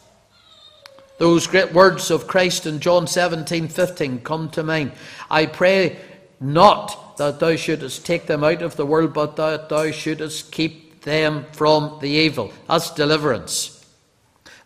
Those 1.18 1.48
great 1.48 1.72
words 1.72 2.12
of 2.12 2.28
Christ 2.28 2.66
in 2.66 2.78
John 2.78 3.08
17 3.08 3.66
15 3.66 4.20
come 4.20 4.48
to 4.50 4.62
mind. 4.62 4.92
I 5.28 5.46
pray 5.46 5.98
not 6.38 7.16
that 7.16 7.40
thou 7.40 7.56
shouldest 7.56 8.06
take 8.06 8.28
them 8.28 8.44
out 8.44 8.62
of 8.62 8.76
the 8.76 8.86
world, 8.86 9.12
but 9.12 9.34
that 9.34 9.68
thou 9.68 9.90
shouldest 9.90 10.52
keep 10.52 10.89
them 11.02 11.46
from 11.52 11.98
the 12.00 12.08
evil. 12.08 12.52
That's 12.68 12.90
deliverance. 12.92 13.76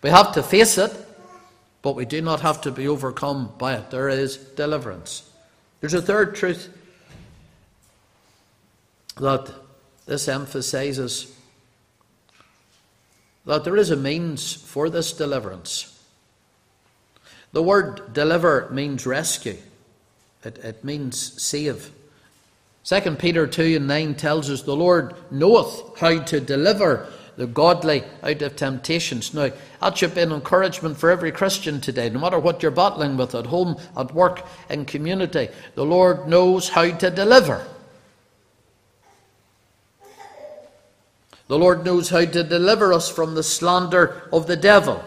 We 0.03 0.11
have 0.11 0.33
to 0.33 0.43
face 0.43 0.79
it, 0.79 0.93
but 1.83 1.97
we 1.97 2.05
do 2.05 2.21
not 2.21 2.41
have 2.41 2.61
to 2.63 2.71
be 2.71 2.89
overcome 2.89 3.53
by 3.59 3.75
it. 3.75 3.91
There 3.91 4.09
is 4.09 4.37
deliverance. 4.37 5.31
There's 5.81 5.95
a 5.95 6.03
third 6.03 6.35
truth 6.35 6.69
that 9.17 9.51
this 10.07 10.29
emphasizes 10.29 11.33
that 13.47 13.65
there 13.65 13.77
is 13.77 13.91
a 13.91 13.97
means 13.97 14.55
for 14.55 14.89
this 14.91 15.13
deliverance. 15.13 15.91
The 17.53 17.63
word 17.63 18.13
deliver 18.13 18.69
means 18.71 19.07
rescue, 19.07 19.59
it, 20.43 20.59
it 20.59 20.85
means 20.85 21.41
save. 21.43 21.91
2 22.85 23.17
Peter 23.17 23.47
2 23.47 23.77
and 23.77 23.87
9 23.87 24.15
tells 24.15 24.51
us 24.51 24.63
the 24.63 24.77
Lord 24.77 25.15
knoweth 25.31 25.99
how 25.99 26.23
to 26.23 26.39
deliver 26.39 27.09
the 27.37 27.47
godly 27.47 28.05
out 28.23 28.43
of 28.43 28.57
temptations. 28.57 29.33
Now, 29.33 29.51
that 29.81 29.97
should 29.97 30.15
be 30.15 30.21
an 30.21 30.33
encouragement 30.33 30.99
for 30.99 31.11
every 31.11 31.33
Christian 31.33 31.81
today, 31.81 32.11
no 32.11 32.21
matter 32.21 32.39
what 32.39 32.63
you're 32.63 32.71
battling 32.71 33.17
with 33.17 33.35
at 33.35 33.47
home, 33.47 33.77
at 33.97 34.15
work, 34.15 34.47
in 34.69 34.85
community. 34.85 35.49
The 35.75 35.85
Lord 35.85 36.29
knows 36.29 36.69
how 36.69 36.91
to 36.91 37.11
deliver. 37.11 37.67
The 41.49 41.59
Lord 41.59 41.85
knows 41.85 42.11
how 42.11 42.25
to 42.27 42.45
deliver 42.45 42.93
us 42.93 43.11
from 43.11 43.35
the 43.35 43.43
slander 43.43 44.29
of 44.31 44.47
the 44.47 44.57
devil. 44.57 45.03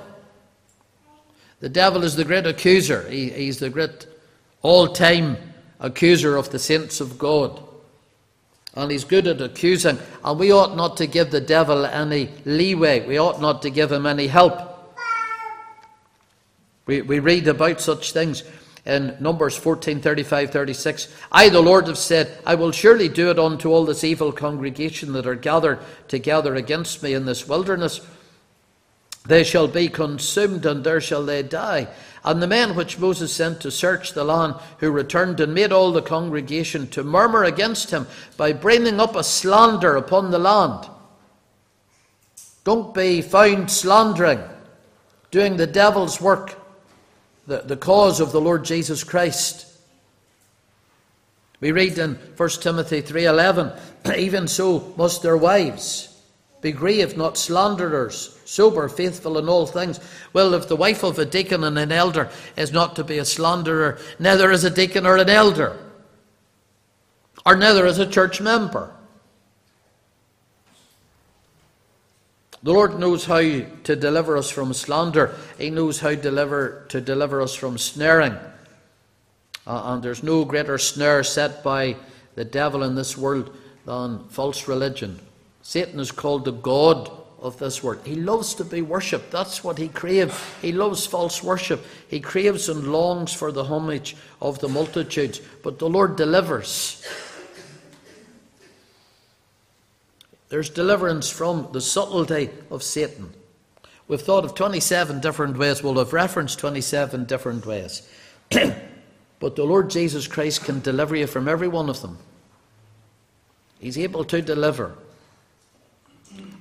The 1.59 1.69
devil 1.69 2.03
is 2.03 2.15
the 2.15 2.25
great 2.25 2.45
accuser, 2.45 3.07
he, 3.09 3.29
he's 3.29 3.59
the 3.59 3.69
great 3.69 4.07
all 4.61 4.87
time 4.87 5.37
accuser 5.79 6.35
of 6.35 6.49
the 6.49 6.59
saints 6.59 6.99
of 6.99 7.17
God. 7.17 7.66
And 8.77 8.91
he's 8.91 9.05
good 9.05 9.25
at 9.25 9.41
accusing, 9.41 9.97
and 10.23 10.39
we 10.39 10.53
ought 10.53 10.75
not 10.75 10.97
to 10.97 11.07
give 11.07 11.31
the 11.31 11.41
devil 11.41 11.83
any 11.83 12.29
leeway, 12.45 13.05
we 13.07 13.17
ought 13.17 13.41
not 13.41 13.63
to 13.63 13.71
give 13.71 13.91
him 13.91 14.05
any 14.05 14.27
help. 14.27 14.95
We, 16.85 17.01
we 17.01 17.17
read 17.17 17.47
about 17.47 17.81
such 17.81 18.11
things 18.13 18.43
in 18.85 19.17
Numbers 19.19 19.57
14 19.57 19.99
35 19.99 20.51
36. 20.51 21.13
I, 21.31 21.49
the 21.49 21.59
Lord, 21.59 21.87
have 21.87 21.97
said, 21.97 22.37
I 22.45 22.53
will 22.53 22.71
surely 22.71 23.09
do 23.09 23.31
it 23.31 23.39
unto 23.39 23.71
all 23.71 23.83
this 23.83 24.03
evil 24.03 24.31
congregation 24.31 25.11
that 25.13 25.25
are 25.25 25.35
gathered 25.35 25.79
together 26.07 26.53
against 26.53 27.01
me 27.01 27.15
in 27.15 27.25
this 27.25 27.47
wilderness. 27.47 27.99
They 29.25 29.43
shall 29.43 29.67
be 29.67 29.89
consumed, 29.89 30.67
and 30.67 30.83
there 30.83 31.01
shall 31.01 31.25
they 31.25 31.41
die. 31.41 31.87
And 32.27 32.41
the 32.41 32.47
men 32.47 32.75
which 32.75 32.99
Moses 32.99 33.31
sent 33.31 33.61
to 33.61 33.71
search 33.71 34.11
the 34.11 34.25
land, 34.25 34.55
who 34.79 34.91
returned 34.91 35.39
and 35.39 35.53
made 35.53 35.71
all 35.71 35.93
the 35.93 36.01
congregation 36.01 36.87
to 36.89 37.01
murmur 37.01 37.45
against 37.45 37.91
him 37.91 38.05
by 38.35 38.51
bringing 38.51 38.99
up 38.99 39.15
a 39.15 39.23
slander 39.23 39.95
upon 39.95 40.31
the 40.31 40.37
land. 40.37 40.89
Don't 42.65 42.93
be 42.93 43.21
found 43.21 43.71
slandering, 43.71 44.41
doing 45.31 45.55
the 45.55 45.65
devil's 45.65 46.19
work 46.19 46.59
the, 47.45 47.59
the 47.59 47.77
cause 47.77 48.19
of 48.19 48.33
the 48.33 48.41
Lord 48.41 48.65
Jesus 48.65 49.05
Christ. 49.05 49.65
We 51.61 51.71
read 51.71 51.97
in 51.97 52.15
1 52.35 52.49
Timothy 52.61 53.01
3:11, 53.01 53.79
even 54.17 54.49
so 54.49 54.93
must 54.97 55.23
their 55.23 55.37
wives 55.37 56.13
be 56.59 56.73
grave, 56.73 57.15
not 57.15 57.37
slanderers, 57.37 58.36
sober, 58.47 58.87
faithful 58.87 59.37
in 59.37 59.49
all 59.49 59.65
things. 59.65 59.99
Well, 60.31 60.53
if 60.53 60.67
the 60.69 60.75
wife 60.75 61.03
of 61.03 61.19
a 61.19 61.25
deacon 61.25 61.63
and 61.65 61.77
an 61.77 61.91
elder 61.91 62.29
is 62.55 62.71
not 62.71 62.95
to 62.95 63.03
be 63.03 63.17
a 63.17 63.25
slanderer, 63.25 63.99
neither 64.19 64.51
is 64.51 64.63
a 64.63 64.69
deacon 64.69 65.05
or 65.05 65.17
an 65.17 65.29
elder, 65.29 65.77
or 67.45 67.55
neither 67.55 67.85
is 67.85 67.99
a 67.99 68.07
church 68.07 68.39
member. 68.39 68.93
The 72.63 72.73
Lord 72.73 72.99
knows 72.99 73.25
how 73.25 73.39
to 73.39 73.95
deliver 73.95 74.37
us 74.37 74.49
from 74.49 74.73
slander. 74.73 75.35
He 75.57 75.69
knows 75.69 75.99
how 75.99 76.09
to 76.09 76.15
deliver, 76.15 76.85
to 76.89 77.01
deliver 77.01 77.41
us 77.41 77.53
from 77.53 77.77
snaring. 77.77 78.33
Uh, 79.65 79.81
and 79.85 80.03
there's 80.03 80.23
no 80.23 80.45
greater 80.45 80.77
snare 80.77 81.23
set 81.23 81.63
by 81.63 81.97
the 82.35 82.45
devil 82.45 82.83
in 82.83 82.95
this 82.95 83.17
world 83.17 83.55
than 83.85 84.27
false 84.29 84.67
religion. 84.67 85.19
Satan 85.61 85.99
is 85.99 86.11
called 86.11 86.45
the 86.45 86.51
God 86.51 87.11
of 87.41 87.59
this 87.59 87.83
world. 87.83 88.01
He 88.05 88.15
loves 88.15 88.53
to 88.55 88.63
be 88.63 88.81
worshipped. 88.81 89.31
That's 89.31 89.63
what 89.63 89.77
he 89.77 89.87
craves. 89.87 90.35
He 90.61 90.71
loves 90.71 91.05
false 91.05 91.43
worship. 91.43 91.85
He 92.07 92.19
craves 92.19 92.69
and 92.69 92.91
longs 92.91 93.33
for 93.33 93.51
the 93.51 93.63
homage 93.63 94.15
of 94.41 94.59
the 94.59 94.69
multitudes. 94.69 95.39
But 95.63 95.79
the 95.79 95.89
Lord 95.89 96.15
delivers. 96.15 97.05
There's 100.49 100.69
deliverance 100.69 101.29
from 101.29 101.69
the 101.73 101.81
subtlety 101.81 102.49
of 102.71 102.81
Satan. 102.81 103.33
We've 104.07 104.21
thought 104.21 104.45
of 104.45 104.55
27 104.55 105.19
different 105.19 105.57
ways. 105.57 105.83
We'll 105.83 105.97
have 105.97 106.13
referenced 106.13 106.59
27 106.59 107.25
different 107.25 107.65
ways. 107.65 108.09
but 109.39 109.55
the 109.55 109.65
Lord 109.65 109.89
Jesus 109.89 110.27
Christ 110.27 110.63
can 110.63 110.79
deliver 110.79 111.15
you 111.15 111.27
from 111.27 111.49
every 111.49 111.67
one 111.67 111.89
of 111.89 112.01
them. 112.01 112.17
He's 113.79 113.97
able 113.97 114.23
to 114.25 114.41
deliver. 114.41 114.95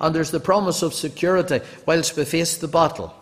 And 0.01 0.15
there's 0.15 0.31
the 0.31 0.41
promise 0.41 0.83
of 0.83 0.95
security 0.95 1.61
whilst 1.87 2.17
we 2.17 2.25
face 2.25 2.59
the 2.59 2.69
battle. 2.69 3.15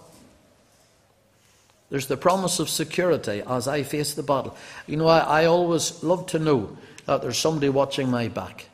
There's 1.91 2.07
the 2.07 2.17
promise 2.17 2.59
of 2.59 2.69
security 2.69 3.43
as 3.47 3.69
I 3.69 3.83
face 3.85 4.15
the 4.15 4.23
battle. 4.23 4.57
You 4.87 4.97
know, 4.97 5.07
I, 5.07 5.43
I 5.43 5.45
always 5.47 6.03
love 6.03 6.27
to 6.29 6.39
know 6.39 6.77
that 7.07 7.23
there's 7.23 7.39
somebody 7.39 7.69
watching 7.69 8.11
my 8.11 8.29
back. 8.29 8.69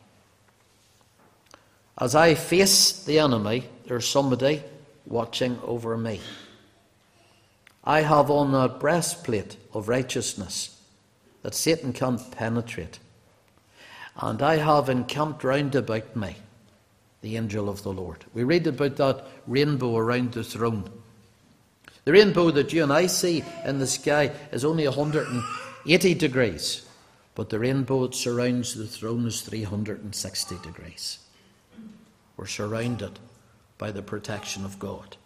As 1.99 2.15
I 2.15 2.35
face 2.35 3.05
the 3.05 3.19
enemy, 3.19 3.65
there's 3.87 4.09
somebody 4.09 4.63
watching 5.05 5.59
over 5.63 5.99
me. 5.99 6.21
I 7.85 8.03
have 8.03 8.31
on 8.31 8.53
that 8.53 8.81
breastplate 8.81 9.57
of 9.75 9.89
righteousness 9.89 10.81
that 11.43 11.55
Satan 11.55 11.93
can't 11.93 12.31
penetrate. 12.31 12.99
And 14.17 14.41
I 14.41 14.57
have 14.57 14.89
encamped 14.89 15.45
round 15.45 15.75
about 15.75 16.15
me 16.17 16.37
the 17.21 17.37
angel 17.37 17.69
of 17.69 17.83
the 17.83 17.93
Lord. 17.93 18.25
We 18.35 18.45
read 18.45 18.67
about 18.67 18.97
that 18.97 19.25
rainbow 19.47 19.97
around 19.97 20.33
the 20.33 20.45
throne. 20.45 20.91
The 22.05 22.13
rainbow 22.13 22.51
that 22.51 22.73
you 22.73 22.83
and 22.83 22.93
I 22.93 23.07
see 23.07 23.45
in 23.65 23.79
the 23.79 23.87
sky 23.87 24.33
is 24.53 24.65
only 24.65 24.87
180 24.87 26.15
degrees, 26.15 26.89
but 27.35 27.51
the 27.51 27.59
rainbow 27.59 28.07
that 28.07 28.15
surrounds 28.15 28.75
the 28.75 28.87
throne 28.87 29.27
is 29.27 29.43
360 29.43 30.57
degrees. 30.63 31.19
We're 32.37 32.47
surrounded 32.47 33.19
by 33.77 33.93
the 33.93 34.03
protection 34.03 34.65
of 34.65 34.79
God. 34.79 35.17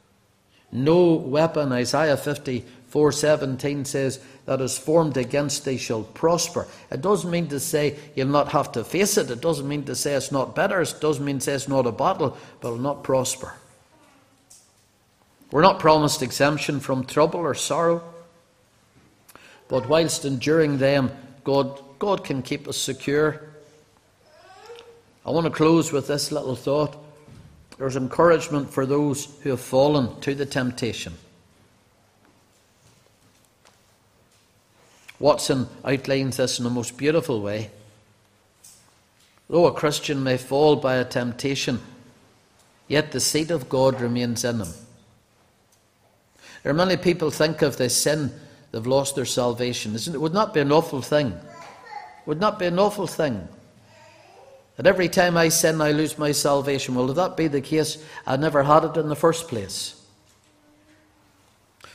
No 0.73 1.13
weapon, 1.15 1.71
Isaiah 1.71 2.17
54 2.17 2.65
17 3.13 3.85
says, 3.85 4.21
that 4.47 4.61
is 4.61 4.79
formed 4.79 5.17
against 5.17 5.65
thee 5.65 5.79
shall 5.79 6.03
prosper. 6.03 6.67
It 6.91 7.01
doesn't 7.01 7.31
mean 7.31 7.49
to 7.49 7.59
say 7.59 7.97
you'll 8.15 8.29
not 8.29 8.53
have 8.53 8.73
to 8.73 8.85
face 8.85 9.17
it. 9.17 9.31
It 9.31 9.41
doesn't 9.41 9.67
mean 9.67 9.85
to 9.85 9.95
say 9.95 10.15
it's 10.15 10.31
not 10.31 10.55
better. 10.55 10.81
It 10.81 10.95
doesn't 11.01 11.25
mean 11.25 11.39
to 11.39 11.45
say 11.45 11.53
it's 11.55 11.69
not 11.69 11.87
a 11.87 11.93
battle, 11.93 12.37
but 12.61 12.69
it'll 12.69 12.79
not 12.79 13.03
prosper. 13.03 13.55
We're 15.51 15.63
not 15.63 15.79
promised 15.79 16.23
exemption 16.23 16.81
from 16.81 17.05
trouble 17.05 17.41
or 17.41 17.55
sorrow. 17.55 18.03
But 19.69 19.89
whilst 19.89 20.25
enduring 20.25 20.79
them, 20.79 21.11
God, 21.43 21.81
God 21.99 22.25
can 22.25 22.43
keep 22.43 22.69
us 22.69 22.77
secure. 22.77 23.41
I 25.25 25.31
want 25.31 25.47
to 25.47 25.51
close 25.51 25.91
with 25.91 26.07
this 26.07 26.31
little 26.31 26.57
thought. 26.57 26.97
There's 27.79 27.97
encouragement 27.97 28.71
for 28.71 28.85
those 28.85 29.27
who 29.43 29.51
have 29.51 29.61
fallen 29.61 30.21
to 30.21 30.35
the 30.35 30.47
temptation. 30.47 31.15
Watson 35.19 35.69
outlines 35.85 36.37
this 36.37 36.59
in 36.59 36.67
a 36.67 36.71
most 36.71 36.97
beautiful 36.97 37.41
way. 37.41 37.71
Though 39.49 39.67
a 39.67 39.73
Christian 39.73 40.23
may 40.23 40.37
fall 40.37 40.77
by 40.77 40.97
a 40.97 41.05
temptation, 41.05 41.81
yet 42.89 43.13
the 43.13 43.21
seed 43.21 43.51
of 43.51 43.69
God 43.69 44.01
remains 44.01 44.45
in 44.45 44.61
him. 44.61 44.73
There 46.63 46.73
are 46.73 46.75
many 46.75 46.97
people 46.97 47.31
think 47.31 47.63
if 47.63 47.77
they 47.77 47.89
sin, 47.89 48.33
they've 48.73 48.87
lost 48.87 49.15
their 49.15 49.27
salvation. 49.27 49.95
Isn't 49.95 50.15
it? 50.15 50.21
Would 50.21 50.33
not 50.33 50.55
be 50.55 50.61
an 50.61 50.73
awful 50.73 51.03
thing. 51.03 51.39
Would 52.27 52.41
not 52.41 52.59
be 52.59 52.67
an 52.67 52.79
awful 52.79 53.07
thing. 53.07 53.47
That 54.77 54.87
every 54.87 55.09
time 55.09 55.37
I 55.37 55.51
sin, 55.51 55.81
I 55.81 55.93
lose 55.93 56.19
my 56.19 56.33
salvation. 56.33 56.95
Well, 56.95 57.11
if 57.11 57.17
that 57.17 57.37
be 57.37 57.49
the 57.49 57.61
case, 57.61 58.03
I 58.27 58.37
never 58.37 58.63
had 58.63 58.85
it 58.85 58.97
in 58.97 59.09
the 59.09 59.15
first 59.15 59.47
place. 59.47 60.01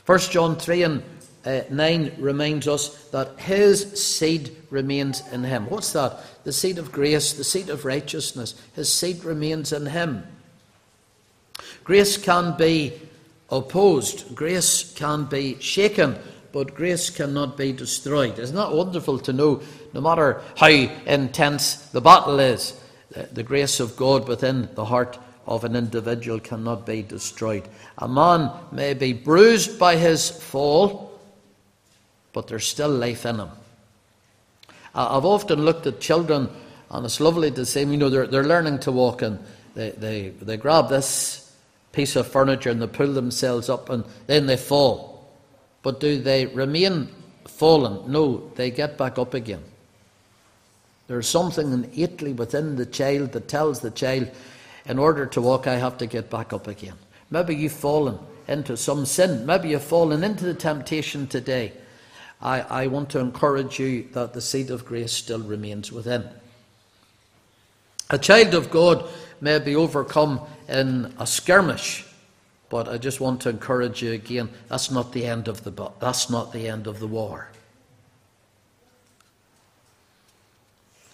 1 0.06 0.18
John 0.20 0.56
3 0.56 0.82
and 0.84 1.02
uh, 1.44 1.62
9 1.70 2.12
reminds 2.18 2.68
us 2.68 3.08
that 3.08 3.38
his 3.38 4.02
seed 4.02 4.54
remains 4.70 5.22
in 5.32 5.44
him. 5.44 5.68
What's 5.70 5.92
that? 5.94 6.20
The 6.44 6.52
seed 6.52 6.78
of 6.78 6.92
grace, 6.92 7.32
the 7.32 7.44
seed 7.44 7.70
of 7.70 7.84
righteousness. 7.84 8.60
His 8.74 8.92
seed 8.92 9.24
remains 9.24 9.72
in 9.72 9.86
him. 9.86 10.26
Grace 11.84 12.16
can 12.16 12.56
be 12.56 12.92
opposed, 13.50 14.34
grace 14.34 14.92
can 14.94 15.24
be 15.24 15.58
shaken, 15.60 16.18
but 16.52 16.74
grace 16.74 17.10
cannot 17.10 17.56
be 17.56 17.72
destroyed. 17.72 18.38
Isn't 18.38 18.56
that 18.56 18.72
wonderful 18.72 19.18
to 19.20 19.32
know, 19.32 19.62
no 19.94 20.00
matter 20.00 20.42
how 20.56 20.68
intense 20.68 21.76
the 21.88 22.00
battle 22.00 22.38
is, 22.38 22.78
the 23.32 23.42
grace 23.42 23.80
of 23.80 23.96
God 23.96 24.28
within 24.28 24.68
the 24.74 24.84
heart 24.84 25.18
of 25.46 25.64
an 25.64 25.74
individual 25.74 26.38
cannot 26.38 26.86
be 26.86 27.02
destroyed. 27.02 27.68
A 27.98 28.06
man 28.06 28.52
may 28.70 28.94
be 28.94 29.12
bruised 29.12 29.78
by 29.78 29.96
his 29.96 30.30
fall 30.30 31.09
but 32.32 32.48
there's 32.48 32.66
still 32.66 32.90
life 32.90 33.26
in 33.26 33.38
them. 33.38 33.50
I've 34.94 35.24
often 35.24 35.64
looked 35.64 35.86
at 35.86 36.00
children, 36.00 36.48
and 36.90 37.04
it's 37.04 37.20
lovely 37.20 37.50
to 37.52 37.64
see, 37.64 37.80
you 37.80 37.96
know, 37.96 38.10
they're, 38.10 38.26
they're 38.26 38.44
learning 38.44 38.80
to 38.80 38.92
walk, 38.92 39.22
and 39.22 39.38
they, 39.74 39.90
they, 39.90 40.28
they 40.30 40.56
grab 40.56 40.88
this 40.88 41.54
piece 41.92 42.16
of 42.16 42.26
furniture 42.26 42.70
and 42.70 42.80
they 42.80 42.86
pull 42.86 43.12
themselves 43.12 43.68
up, 43.68 43.88
and 43.88 44.04
then 44.26 44.46
they 44.46 44.56
fall. 44.56 45.28
But 45.82 46.00
do 46.00 46.20
they 46.20 46.46
remain 46.46 47.08
fallen? 47.46 48.10
No, 48.10 48.50
they 48.56 48.70
get 48.70 48.98
back 48.98 49.18
up 49.18 49.34
again. 49.34 49.62
There's 51.06 51.28
something 51.28 51.72
innately 51.72 52.32
within 52.32 52.76
the 52.76 52.86
child 52.86 53.32
that 53.32 53.48
tells 53.48 53.80
the 53.80 53.90
child, 53.90 54.30
in 54.86 54.98
order 54.98 55.26
to 55.26 55.40
walk, 55.40 55.66
I 55.66 55.76
have 55.76 55.98
to 55.98 56.06
get 56.06 56.30
back 56.30 56.52
up 56.52 56.66
again. 56.66 56.94
Maybe 57.30 57.54
you've 57.54 57.72
fallen 57.72 58.18
into 58.48 58.76
some 58.76 59.06
sin. 59.06 59.46
Maybe 59.46 59.70
you've 59.70 59.82
fallen 59.82 60.24
into 60.24 60.44
the 60.44 60.54
temptation 60.54 61.26
today. 61.26 61.72
I, 62.42 62.60
I 62.60 62.86
want 62.86 63.10
to 63.10 63.18
encourage 63.18 63.78
you 63.78 64.08
that 64.12 64.32
the 64.32 64.40
seed 64.40 64.70
of 64.70 64.84
grace 64.84 65.12
still 65.12 65.40
remains 65.40 65.92
within. 65.92 66.28
A 68.08 68.18
child 68.18 68.54
of 68.54 68.70
God 68.70 69.08
may 69.40 69.58
be 69.58 69.76
overcome 69.76 70.40
in 70.68 71.14
a 71.18 71.26
skirmish, 71.26 72.04
but 72.68 72.88
I 72.88 72.98
just 72.98 73.20
want 73.20 73.40
to 73.42 73.50
encourage 73.50 74.02
you 74.02 74.12
again, 74.12 74.48
that's 74.68 74.90
not 74.90 75.12
the 75.12 75.26
end 75.26 75.48
of 75.48 75.64
the 75.64 75.90
that's 76.00 76.30
not 76.30 76.52
the 76.52 76.68
end 76.68 76.86
of 76.86 76.98
the 76.98 77.06
war. 77.06 77.48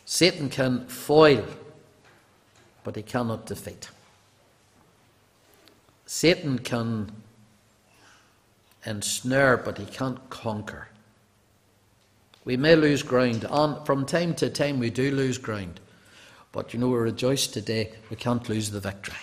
Satan 0.05 0.49
can 0.49 0.87
foil, 0.87 1.45
but 2.85 2.95
he 2.95 3.03
cannot 3.03 3.47
defeat. 3.47 3.91
Satan 6.07 6.61
can 6.61 7.11
ensnare, 8.85 9.57
but 9.57 9.79
he 9.79 9.85
can't 9.85 10.31
conquer. 10.31 10.89
We 12.47 12.57
may 12.57 12.77
lose 12.77 13.03
ground, 13.03 13.45
and 13.51 13.85
from 13.85 14.07
time 14.07 14.33
to 14.37 14.49
time 14.49 14.79
we 14.79 14.89
do 14.89 15.11
lose 15.11 15.37
ground. 15.37 15.81
But 16.53 16.73
you 16.73 16.79
know, 16.79 16.89
we 16.89 16.97
rejoice 16.97 17.49
today, 17.49 17.91
we 18.09 18.15
can't 18.15 18.49
lose 18.49 18.71
the 18.71 18.79
victory. 18.79 19.17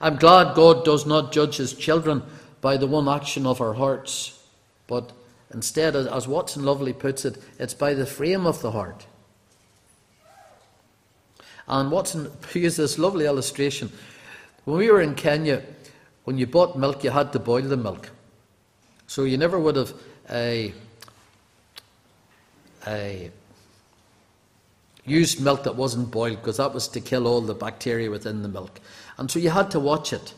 I'm 0.00 0.16
glad 0.16 0.56
God 0.56 0.86
does 0.86 1.04
not 1.04 1.32
judge 1.32 1.58
his 1.58 1.74
children 1.74 2.22
by 2.62 2.78
the 2.78 2.86
one 2.86 3.08
action 3.08 3.46
of 3.46 3.60
our 3.60 3.74
hearts, 3.74 4.42
but 4.86 5.12
instead, 5.52 5.94
as 5.94 6.26
Watson 6.26 6.64
Lovely 6.64 6.94
puts 6.94 7.26
it, 7.26 7.36
it's 7.58 7.74
by 7.74 7.92
the 7.92 8.06
frame 8.06 8.46
of 8.46 8.62
the 8.62 8.70
heart. 8.70 9.06
And 11.68 11.90
Watson 11.90 12.32
used 12.54 12.78
this 12.78 12.98
lovely 12.98 13.26
illustration. 13.26 13.92
When 14.64 14.78
we 14.78 14.90
were 14.90 15.02
in 15.02 15.14
Kenya, 15.14 15.62
when 16.24 16.38
you 16.38 16.46
bought 16.46 16.78
milk, 16.78 17.04
you 17.04 17.10
had 17.10 17.34
to 17.34 17.38
boil 17.38 17.62
the 17.62 17.76
milk. 17.76 18.12
So 19.08 19.24
you 19.24 19.36
never 19.38 19.58
would 19.58 19.74
have 19.74 19.94
used 25.04 25.42
milk 25.42 25.64
that 25.64 25.76
wasn't 25.76 26.10
boiled 26.10 26.36
because 26.36 26.58
that 26.58 26.74
was 26.74 26.86
to 26.88 27.00
kill 27.00 27.26
all 27.26 27.40
the 27.40 27.54
bacteria 27.54 28.10
within 28.10 28.42
the 28.42 28.48
milk. 28.48 28.80
And 29.16 29.30
so 29.30 29.38
you 29.38 29.50
had 29.50 29.70
to 29.72 29.80
watch 29.80 30.12
it. 30.12 30.34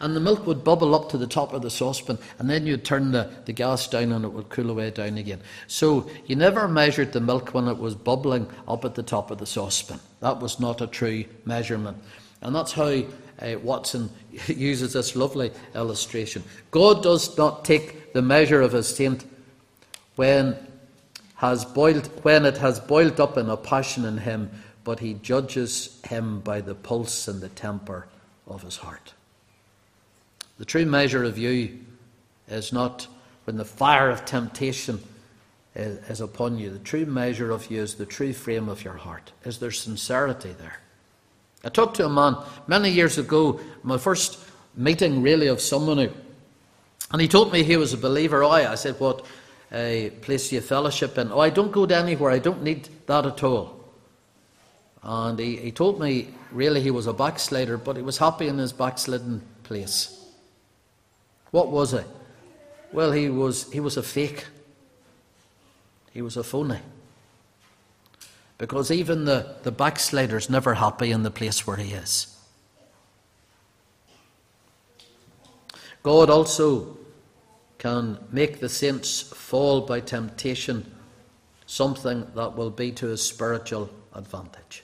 And 0.00 0.14
the 0.14 0.20
milk 0.20 0.46
would 0.46 0.62
bubble 0.62 0.94
up 0.94 1.08
to 1.10 1.18
the 1.18 1.26
top 1.26 1.52
of 1.52 1.62
the 1.62 1.70
saucepan, 1.70 2.18
and 2.38 2.50
then 2.50 2.66
you'd 2.66 2.84
turn 2.84 3.12
the, 3.12 3.32
the 3.46 3.52
gas 3.52 3.88
down 3.88 4.12
and 4.12 4.24
it 4.24 4.28
would 4.28 4.48
cool 4.48 4.70
away 4.70 4.90
down 4.90 5.16
again. 5.16 5.40
So 5.66 6.08
you 6.26 6.36
never 6.36 6.68
measured 6.68 7.12
the 7.12 7.20
milk 7.20 7.54
when 7.54 7.68
it 7.68 7.78
was 7.78 7.94
bubbling 7.94 8.48
up 8.66 8.84
at 8.84 8.94
the 8.94 9.02
top 9.02 9.30
of 9.30 9.38
the 9.38 9.46
saucepan. 9.46 9.98
That 10.20 10.40
was 10.40 10.60
not 10.60 10.80
a 10.80 10.86
true 10.86 11.24
measurement. 11.44 11.96
And 12.42 12.54
that's 12.54 12.72
how 12.72 13.02
uh, 13.40 13.58
Watson 13.62 14.10
uses 14.46 14.92
this 14.92 15.16
lovely 15.16 15.52
illustration. 15.74 16.42
God 16.70 17.02
does 17.02 17.36
not 17.36 17.64
take 17.64 18.12
the 18.12 18.22
measure 18.22 18.60
of 18.60 18.74
a 18.74 18.82
saint 18.82 19.24
when 20.16 20.56
has 21.36 21.64
boiled 21.64 22.06
when 22.24 22.44
it 22.44 22.58
has 22.58 22.80
boiled 22.80 23.20
up 23.20 23.36
in 23.36 23.48
a 23.48 23.56
passion 23.56 24.04
in 24.04 24.18
him, 24.18 24.50
but 24.82 24.98
he 24.98 25.14
judges 25.14 26.00
him 26.04 26.40
by 26.40 26.60
the 26.60 26.74
pulse 26.74 27.28
and 27.28 27.40
the 27.40 27.48
temper 27.48 28.08
of 28.46 28.62
his 28.62 28.76
heart. 28.76 29.14
The 30.58 30.64
true 30.64 30.86
measure 30.86 31.22
of 31.22 31.38
you 31.38 31.78
is 32.48 32.72
not 32.72 33.06
when 33.44 33.56
the 33.56 33.64
fire 33.64 34.10
of 34.10 34.24
temptation 34.24 35.00
is, 35.76 35.98
is 36.10 36.20
upon 36.20 36.58
you. 36.58 36.70
The 36.70 36.80
true 36.80 37.06
measure 37.06 37.52
of 37.52 37.70
you 37.70 37.80
is 37.80 37.94
the 37.94 38.06
true 38.06 38.32
frame 38.32 38.68
of 38.68 38.82
your 38.82 38.94
heart. 38.94 39.30
Is 39.44 39.58
there 39.58 39.70
sincerity 39.70 40.52
there? 40.52 40.80
I 41.64 41.68
talked 41.70 41.96
to 41.96 42.06
a 42.06 42.08
man 42.08 42.36
many 42.66 42.90
years 42.90 43.18
ago, 43.18 43.60
my 43.82 43.98
first 43.98 44.38
meeting 44.76 45.22
really 45.22 45.48
of 45.48 45.60
someone 45.60 45.98
who, 45.98 46.08
and 47.10 47.20
he 47.20 47.28
told 47.28 47.52
me 47.52 47.62
he 47.62 47.76
was 47.76 47.92
a 47.92 47.98
believer. 47.98 48.44
Oh, 48.44 48.50
I 48.50 48.74
said, 48.76 48.98
What 49.00 49.24
uh, 49.72 50.10
place 50.20 50.52
you 50.52 50.60
fellowship 50.60 51.18
in? 51.18 51.32
Oh, 51.32 51.40
I 51.40 51.50
don't 51.50 51.72
go 51.72 51.86
to 51.86 51.96
anywhere, 51.96 52.30
I 52.30 52.38
don't 52.38 52.62
need 52.62 52.88
that 53.06 53.26
at 53.26 53.42
all. 53.42 53.78
And 55.02 55.38
he, 55.38 55.56
he 55.56 55.72
told 55.72 56.00
me 56.00 56.28
really 56.52 56.80
he 56.80 56.90
was 56.90 57.06
a 57.06 57.12
backslider, 57.12 57.76
but 57.76 57.96
he 57.96 58.02
was 58.02 58.18
happy 58.18 58.48
in 58.48 58.58
his 58.58 58.72
backslidden 58.72 59.42
place. 59.62 60.14
What 61.50 61.70
was 61.70 61.94
it? 61.94 62.06
Well, 62.92 63.12
he 63.12 63.28
was, 63.28 63.70
he 63.72 63.80
was 63.80 63.96
a 63.96 64.02
fake. 64.02 64.46
He 66.12 66.22
was 66.22 66.36
a 66.36 66.44
phony. 66.44 66.78
Because 68.58 68.90
even 68.90 69.24
the, 69.24 69.54
the 69.62 69.70
backslider's 69.70 70.50
never 70.50 70.74
happy 70.74 71.12
in 71.12 71.22
the 71.22 71.30
place 71.30 71.66
where 71.66 71.76
he 71.76 71.94
is. 71.94 72.36
God 76.02 76.28
also 76.28 76.96
can 77.78 78.18
make 78.32 78.58
the 78.58 78.68
saints 78.68 79.22
fall 79.22 79.82
by 79.82 80.00
temptation, 80.00 80.92
something 81.66 82.26
that 82.34 82.56
will 82.56 82.70
be 82.70 82.90
to 82.92 83.06
his 83.06 83.22
spiritual 83.22 83.90
advantage. 84.14 84.82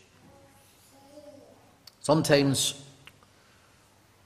Sometimes 2.01 2.85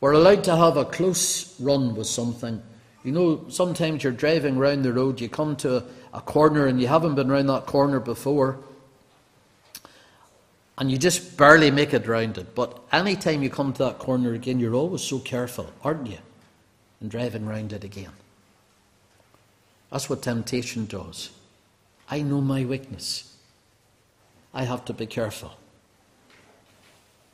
we're 0.01 0.13
allowed 0.13 0.45
to 0.45 0.57
have 0.57 0.77
a 0.77 0.85
close 0.85 1.59
run 1.61 1.95
with 1.95 2.07
something. 2.07 2.63
You 3.05 3.13
know, 3.13 3.45
sometimes 3.49 4.05
you're 4.05 4.13
driving 4.13 4.59
round 4.59 4.85
the 4.85 4.93
road, 4.93 5.21
you 5.21 5.29
come 5.29 5.57
to 5.57 5.77
a, 5.79 5.85
a 6.15 6.21
corner 6.21 6.67
and 6.67 6.81
you 6.81 6.89
haven't 6.89 7.15
been 7.15 7.29
round 7.29 7.49
that 7.49 7.67
corner 7.67 8.01
before, 8.01 8.59
and 10.79 10.93
you 10.93 10.97
just 10.97 11.37
barely 11.37 11.73
make 11.73 11.93
it 11.93 12.07
round 12.07 12.39
it. 12.39 12.55
But 12.55 12.79
any 12.93 13.17
time 13.17 13.43
you 13.43 13.51
come 13.51 13.73
to 13.73 13.85
that 13.85 13.99
corner 13.99 14.33
again, 14.33 14.61
you're 14.61 14.77
always 14.77 15.03
so 15.03 15.19
careful, 15.19 15.73
aren't 15.83 16.07
you? 16.07 16.19
In 17.01 17.09
driving 17.09 17.47
round 17.47 17.73
it 17.73 17.83
again. 17.83 18.13
That's 19.91 20.09
what 20.09 20.23
temptation 20.23 20.87
does. 20.87 21.31
I 22.09 22.23
know 22.23 22.41
my 22.41 22.65
weakness. 22.65 23.37
I 24.55 24.65
have 24.65 24.85
to 24.85 24.93
be 24.93 25.07
careful. 25.07 25.53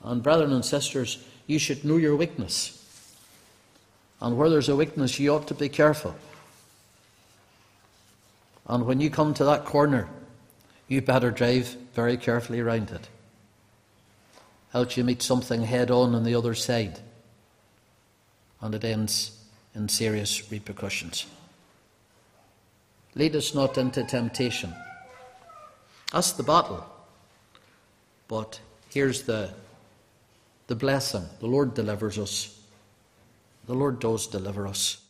And, 0.03 0.23
brethren 0.23 0.53
and 0.53 0.65
sisters, 0.65 1.23
you 1.47 1.59
should 1.59 1.85
know 1.85 1.99
your 1.99 2.17
weakness. 2.17 2.81
And 4.23 4.39
where 4.39 4.49
there's 4.49 4.71
a 4.71 4.77
weakness, 4.77 5.19
you 5.21 5.35
ought 5.35 5.49
to 5.49 5.55
be 5.55 5.69
careful. 5.69 6.15
And 8.67 8.87
when 8.87 9.03
you 9.03 9.11
come 9.11 9.35
to 9.35 9.45
that 9.45 9.67
corner, 9.67 10.09
you 10.89 11.03
better 11.03 11.31
drive 11.31 11.77
very 11.95 12.17
carefully 12.17 12.61
around 12.61 12.91
it. 12.91 13.09
Else 14.75 14.97
you 14.97 15.05
meet 15.05 15.23
something 15.23 15.63
head 15.63 15.91
on 15.91 16.15
on 16.15 16.25
the 16.25 16.35
other 16.35 16.55
side. 16.55 16.99
And 18.61 18.75
it 18.75 18.85
ends 18.85 19.39
in 19.75 19.89
serious 19.89 20.51
repercussions. 20.51 21.27
Lead 23.15 23.37
us 23.37 23.55
not 23.55 23.79
into 23.79 24.03
temptation. 24.03 24.75
That's 26.13 26.33
the 26.33 26.43
battle. 26.43 26.85
But 28.27 28.61
here's 28.91 29.23
the 29.23 29.51
the 30.67 30.75
blessing. 30.75 31.25
The 31.41 31.47
Lord 31.47 31.75
delivers 31.75 32.19
us. 32.19 32.59
The 33.67 33.75
Lord 33.75 34.01
does 34.01 34.27
deliver 34.27 34.67
us. 34.67 35.04